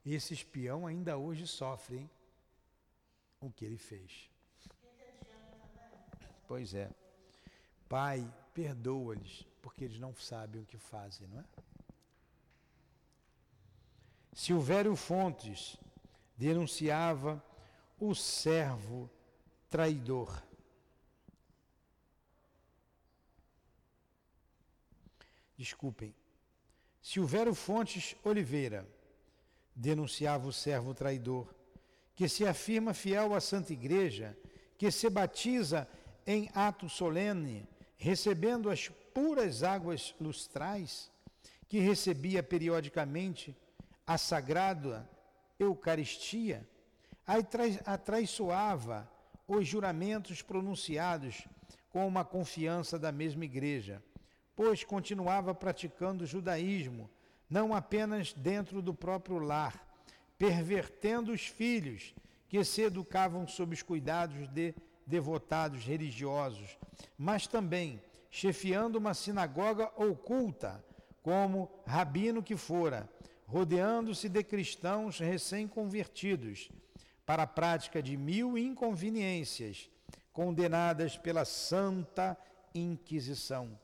esse 0.06 0.34
espião 0.34 0.86
ainda 0.86 1.18
hoje 1.18 1.48
sofre 1.48 1.98
hein, 1.98 2.10
o 3.40 3.50
que 3.50 3.66
ele 3.66 3.78
fez. 3.78 4.30
Pois 6.48 6.74
é. 6.74 6.90
Pai, 7.90 8.32
perdoa-lhes, 8.54 9.46
porque 9.62 9.86
eles 9.86 10.00
não 10.00 10.16
sabem 10.16 10.62
o 10.62 10.66
que 10.66 10.78
fazem, 10.78 11.28
não 11.28 11.40
é? 11.40 11.46
Silvério 14.34 14.96
Fontes 14.96 15.78
denunciava 16.36 17.44
o 18.00 18.14
servo 18.14 19.10
traidor. 19.70 20.44
Desculpem. 25.58 26.14
Silvério 27.02 27.54
Fontes 27.54 28.16
Oliveira 28.24 28.88
denunciava 29.76 30.48
o 30.48 30.54
servo 30.54 30.94
traidor, 30.94 31.54
que 32.16 32.28
se 32.30 32.46
afirma 32.46 32.94
fiel 32.94 33.34
à 33.34 33.42
Santa 33.42 33.74
Igreja, 33.74 34.38
que 34.78 34.92
se 34.92 35.10
batiza 35.10 35.88
em 36.26 36.50
ato 36.54 36.88
solene, 36.88 37.68
recebendo 37.98 38.70
as 38.70 38.90
puras 39.14 39.64
águas 39.64 40.16
lustrais, 40.20 41.12
que 41.68 41.80
recebia 41.80 42.44
periodicamente 42.44 43.56
a 44.06 44.18
sagrada 44.18 45.10
Eucaristia, 45.60 46.68
atraiçoava 47.86 49.10
os 49.48 49.68
juramentos 49.68 50.42
pronunciados 50.42 51.48
com 51.90 52.08
uma 52.08 52.26
confiança 52.26 52.98
da 52.98 53.12
mesma 53.12 53.46
Igreja, 53.46 54.02
pois 54.56 54.84
continuava 54.84 55.54
praticando 55.54 56.24
o 56.24 56.28
judaísmo, 56.28 57.10
não 57.50 57.74
apenas 57.74 58.34
dentro 58.34 58.82
do 58.82 58.94
próprio 58.94 59.38
lar, 59.38 59.88
pervertendo 60.38 61.32
os 61.32 61.46
filhos 61.46 62.14
que 62.50 62.64
se 62.64 62.82
educavam 62.82 63.48
sob 63.48 63.74
os 63.74 63.82
cuidados 63.82 64.48
de 64.50 64.74
devotados 65.06 65.84
religiosos, 65.84 66.78
mas 67.18 67.48
também 67.48 68.02
chefiando 68.30 68.98
uma 68.98 69.14
sinagoga 69.14 69.92
oculta, 69.96 70.84
como 71.22 71.70
rabino 71.86 72.44
que 72.44 72.58
fora, 72.58 73.10
rodeando-se 73.46 74.30
de 74.30 74.44
cristãos 74.44 75.20
recém-convertidos, 75.20 76.70
para 77.26 77.44
a 77.44 77.48
prática 77.48 78.02
de 78.02 78.18
mil 78.18 78.58
inconveniências, 78.58 79.90
condenadas 80.32 81.18
pela 81.18 81.46
Santa 81.46 82.38
Inquisição. 82.76 83.80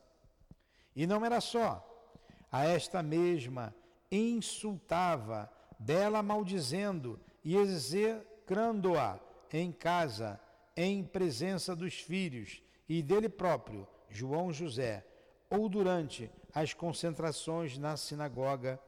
E 0.94 1.06
não 1.06 1.24
era 1.24 1.40
só, 1.40 1.86
a 2.50 2.66
esta 2.66 3.02
mesma 3.02 3.74
insultava, 4.10 5.50
dela 5.78 6.22
maldizendo 6.22 7.18
e 7.42 7.56
execrando-a 7.56 9.18
em 9.52 9.72
casa, 9.72 10.38
em 10.76 11.02
presença 11.02 11.74
dos 11.74 11.94
filhos 11.94 12.62
e 12.88 13.02
dele 13.02 13.28
próprio, 13.28 13.86
João 14.10 14.52
José, 14.52 15.06
ou 15.48 15.68
durante 15.68 16.30
as 16.52 16.74
concentrações 16.74 17.78
na 17.78 17.96
sinagoga 17.96 18.78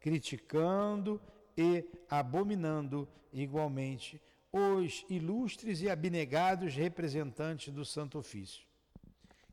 criticando 0.00 1.20
e 1.56 1.84
abominando 2.08 3.06
igualmente 3.32 4.20
os 4.52 5.04
ilustres 5.08 5.80
e 5.82 5.88
abnegados 5.88 6.74
representantes 6.74 7.72
do 7.72 7.84
Santo 7.84 8.18
Ofício. 8.18 8.64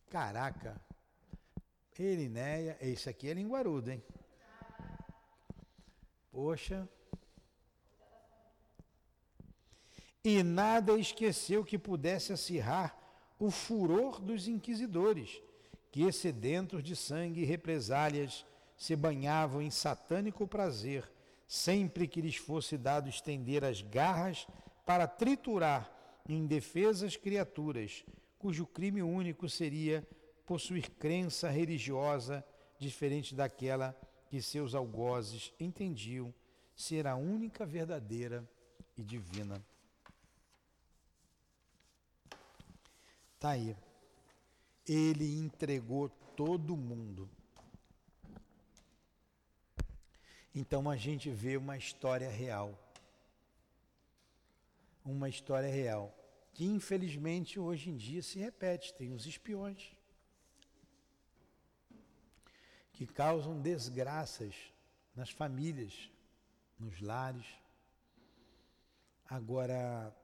Caraca, 0.09 0.81
Erinéia, 1.99 2.77
esse 2.79 3.09
aqui 3.09 3.29
é 3.29 3.33
linguarudo, 3.33 3.91
hein? 3.91 4.03
Poxa. 6.31 6.87
E 10.23 10.43
nada 10.43 10.97
esqueceu 10.97 11.63
que 11.63 11.77
pudesse 11.77 12.33
acirrar 12.33 12.97
o 13.39 13.51
furor 13.51 14.19
dos 14.19 14.47
inquisidores, 14.47 15.41
que, 15.91 16.11
sedentos 16.11 16.83
de 16.83 16.95
sangue 16.95 17.41
e 17.41 17.45
represálias, 17.45 18.45
se 18.77 18.95
banhavam 18.95 19.61
em 19.61 19.71
satânico 19.71 20.47
prazer, 20.47 21.11
sempre 21.47 22.07
que 22.07 22.21
lhes 22.21 22.35
fosse 22.35 22.77
dado 22.77 23.09
estender 23.09 23.65
as 23.65 23.81
garras 23.81 24.47
para 24.85 25.07
triturar 25.07 25.91
indefesas 26.29 27.15
criaturas, 27.15 28.05
cujo 28.37 28.67
crime 28.67 29.01
único 29.01 29.49
seria 29.49 30.07
possuir 30.45 30.89
crença 30.91 31.49
religiosa 31.49 32.45
diferente 32.77 33.33
daquela 33.33 33.97
que 34.29 34.41
seus 34.41 34.75
algozes 34.75 35.51
entendiam 35.59 36.33
ser 36.75 37.07
a 37.07 37.15
única 37.15 37.65
verdadeira 37.65 38.47
e 38.95 39.03
divina. 39.03 39.59
Está 43.35 43.51
aí. 43.51 43.75
Ele 44.87 45.37
entregou 45.37 46.09
todo 46.35 46.77
mundo 46.77 47.29
Então 50.53 50.89
a 50.89 50.95
gente 50.95 51.29
vê 51.29 51.57
uma 51.57 51.77
história 51.77 52.29
real. 52.29 52.77
Uma 55.05 55.29
história 55.29 55.69
real. 55.69 56.13
Que 56.53 56.65
infelizmente 56.65 57.59
hoje 57.59 57.89
em 57.89 57.97
dia 57.97 58.21
se 58.21 58.39
repete. 58.39 58.93
Tem 58.93 59.13
os 59.13 59.25
espiões 59.25 59.95
que 62.97 63.05
causam 63.05 63.61
desgraças 63.61 64.55
nas 65.15 65.29
famílias, 65.29 66.11
nos 66.79 66.99
lares. 66.99 67.45
Agora, 69.29 70.15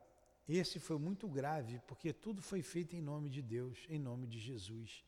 esse 0.49 0.79
foi 0.79 0.97
muito 0.97 1.27
grave, 1.27 1.79
porque 1.87 2.11
tudo 2.11 2.41
foi 2.41 2.63
feito 2.63 2.95
em 2.95 3.01
nome 3.01 3.29
de 3.29 3.43
Deus, 3.43 3.77
em 3.87 3.99
nome 3.99 4.25
de 4.25 4.39
Jesus. 4.39 5.03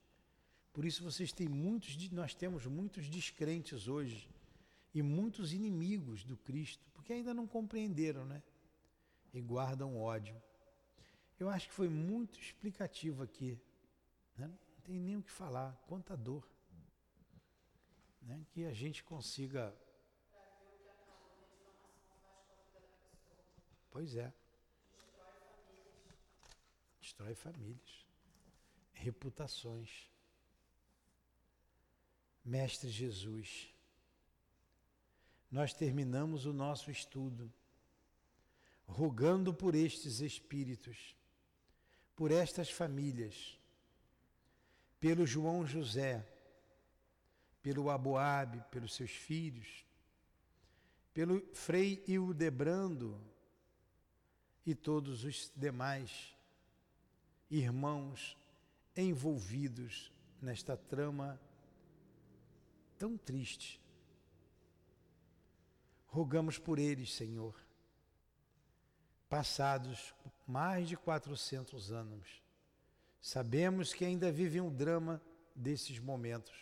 Por 0.72 0.86
isso 0.86 1.03
vocês 1.03 1.32
têm 1.32 1.47
muitos, 1.47 1.97
nós 2.11 2.36
temos 2.36 2.68
muitos 2.68 3.09
descrentes 3.09 3.88
hoje 3.88 4.30
e 4.96 5.04
muitos 5.04 5.52
inimigos 5.52 6.24
do 6.24 6.38
Cristo, 6.38 6.89
porque 6.93 7.12
ainda 7.12 7.34
não 7.34 7.46
compreenderam, 7.46 8.24
né? 8.26 8.41
E 9.34 9.41
guardam 9.41 9.98
ódio. 9.98 10.41
Eu 11.38 11.50
acho 11.50 11.68
que 11.68 11.74
foi 11.74 11.89
muito 11.89 12.39
explicativo 12.39 13.22
aqui. 13.22 13.60
Né? 14.38 14.48
Não 14.48 14.82
tem 14.86 14.98
nem 14.98 15.18
o 15.18 15.22
que 15.22 15.32
falar. 15.32 15.76
Quanta 15.86 16.16
dor. 16.16 16.48
Né? 18.22 18.41
Que 18.52 18.64
a 18.64 18.72
gente 18.72 19.04
consiga. 19.04 19.76
Pois 23.91 24.16
é. 24.16 24.34
Destrói 27.02 27.36
famílias. 27.36 28.08
Reputações. 28.93 30.10
Mestre 32.46 32.89
Jesus 32.89 33.74
nós 35.56 35.74
terminamos 35.74 36.45
o 36.45 36.51
nosso 36.51 36.91
estudo 36.91 37.49
rogando 38.86 39.53
por 39.53 39.74
estes 39.74 40.20
espíritos, 40.20 41.16
por 42.14 42.30
estas 42.30 42.70
famílias, 42.70 43.58
pelo 44.99 45.26
João 45.26 45.66
José, 45.66 46.28
pelo 47.64 47.89
Aboabe, 47.89 48.62
pelos 48.70 48.95
seus 48.95 49.12
filhos, 49.12 49.86
pelo 51.14 51.39
Frei 51.53 52.03
Ildebrando 52.06 53.18
e 54.66 54.76
todos 54.76 55.24
os 55.24 55.49
demais 55.56 56.36
irmãos 57.49 58.38
envolvidos 58.93 60.12
nesta 60.41 60.76
trama 60.76 61.39
tão 62.99 63.18
triste. 63.18 63.84
Rogamos 66.16 66.57
por 66.57 66.80
eles, 66.80 67.13
Senhor, 67.13 67.53
passados 69.28 70.16
mais 70.47 70.88
de 70.88 70.95
400 70.95 71.91
anos, 71.91 72.41
sabemos 73.20 73.93
que 73.93 74.05
ainda 74.05 74.32
vivem 74.32 74.61
o 74.61 74.72
drama 74.72 75.22
desses 75.53 75.99
momentos. 75.99 76.55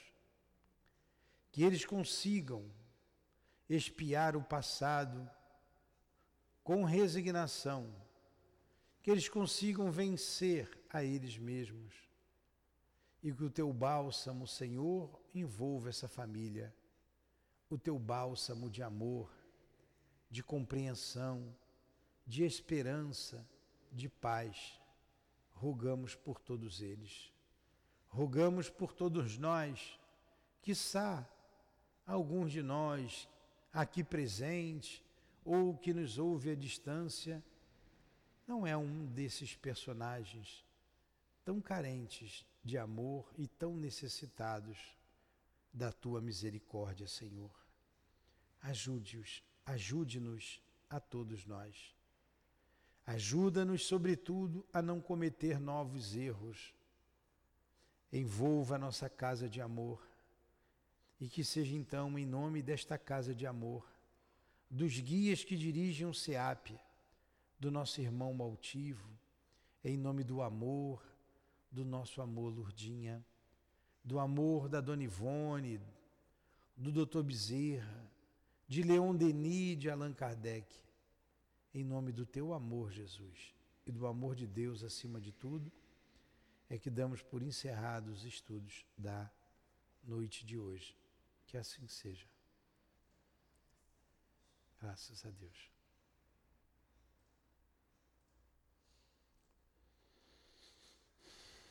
Que 1.52 1.62
eles 1.62 1.86
consigam 1.86 2.66
espiar 3.70 4.36
o 4.36 4.44
passado 4.44 5.30
com 6.64 6.84
resignação, 6.84 7.94
que 9.04 9.12
eles 9.12 9.30
consigam 9.30 9.92
vencer 9.92 10.68
a 10.90 11.04
eles 11.04 11.38
mesmos. 11.38 11.94
E 13.22 13.32
que 13.32 13.44
o 13.44 13.52
teu 13.52 13.72
bálsamo, 13.72 14.48
Senhor, 14.48 15.22
envolva 15.32 15.90
essa 15.90 16.08
família, 16.08 16.74
o 17.70 17.78
teu 17.78 18.00
bálsamo 18.00 18.68
de 18.68 18.82
amor, 18.82 19.43
de 20.34 20.42
compreensão, 20.42 21.56
de 22.26 22.44
esperança, 22.44 23.48
de 23.92 24.10
paz. 24.10 24.82
Rogamos 25.52 26.16
por 26.16 26.42
todos 26.42 26.82
eles. 26.82 27.32
Rogamos 28.08 28.68
por 28.68 28.94
todos 28.94 29.38
nós, 29.38 30.00
quiçá 30.60 31.30
alguns 32.04 32.52
de 32.52 32.64
nós 32.64 33.30
aqui 33.72 34.04
presentes 34.04 35.04
ou 35.46 35.78
que 35.78 35.94
nos 35.94 36.18
ouve 36.18 36.50
à 36.50 36.56
distância, 36.56 37.44
não 38.48 38.66
é 38.66 38.76
um 38.76 39.06
desses 39.06 39.56
personagens 39.56 40.66
tão 41.46 41.62
carentes 41.62 42.44
de 42.64 42.76
amor 42.76 43.32
e 43.38 43.48
tão 43.48 43.76
necessitados 43.76 44.98
da 45.72 45.92
tua 45.92 46.20
misericórdia, 46.20 47.08
Senhor. 47.08 47.52
Ajude-os, 48.62 49.44
ajude-nos 49.66 50.62
a 50.90 51.00
todos 51.00 51.46
nós. 51.46 51.96
Ajuda-nos, 53.06 53.86
sobretudo, 53.86 54.66
a 54.72 54.82
não 54.82 55.02
cometer 55.02 55.60
novos 55.60 56.16
erros. 56.16 56.74
Envolva 58.12 58.76
a 58.76 58.80
nossa 58.80 59.10
casa 59.10 59.50
de 59.50 59.60
amor 59.60 60.08
e 61.20 61.28
que 61.28 61.44
seja 61.44 61.76
então, 61.76 62.18
em 62.18 62.26
nome 62.26 62.62
desta 62.62 62.98
casa 62.98 63.34
de 63.34 63.46
amor, 63.46 63.88
dos 64.70 65.00
guias 65.00 65.44
que 65.44 65.56
dirigem 65.56 66.08
o 66.08 66.14
SEAP, 66.14 66.78
do 67.60 67.72
nosso 67.72 68.02
irmão 68.02 68.34
Maltivo, 68.34 69.10
em 69.84 69.98
nome 69.98 70.24
do 70.24 70.42
amor, 70.42 71.02
do 71.72 71.86
nosso 71.86 72.22
amor 72.22 72.50
Lurdinha, 72.50 73.26
do 74.04 74.20
amor 74.20 74.68
da 74.68 74.82
Dona 74.82 75.04
Ivone, 75.04 75.80
do 76.76 77.06
Dr. 77.06 77.22
Bezerra, 77.22 78.12
de 78.68 78.82
Leon 78.82 79.16
Denis, 79.16 79.78
de 79.78 79.90
Allan 79.90 80.14
Kardec, 80.14 80.80
em 81.74 81.84
nome 81.84 82.12
do 82.12 82.26
teu 82.26 82.54
amor, 82.54 82.92
Jesus, 82.92 83.54
e 83.86 83.92
do 83.92 84.08
amor 84.08 84.36
de 84.36 84.48
Deus 84.48 84.84
acima 84.84 85.20
de 85.20 85.32
tudo, 85.32 85.72
é 86.70 86.78
que 86.78 86.90
damos 86.90 87.22
por 87.22 87.42
encerrados 87.42 88.20
os 88.20 88.26
estudos 88.26 88.86
da 88.98 89.30
noite 90.04 90.46
de 90.46 90.58
hoje. 90.58 90.96
Que 91.46 91.58
assim 91.58 91.88
seja. 91.88 92.28
Graças 94.80 95.26
a 95.26 95.30
Deus. 95.30 95.73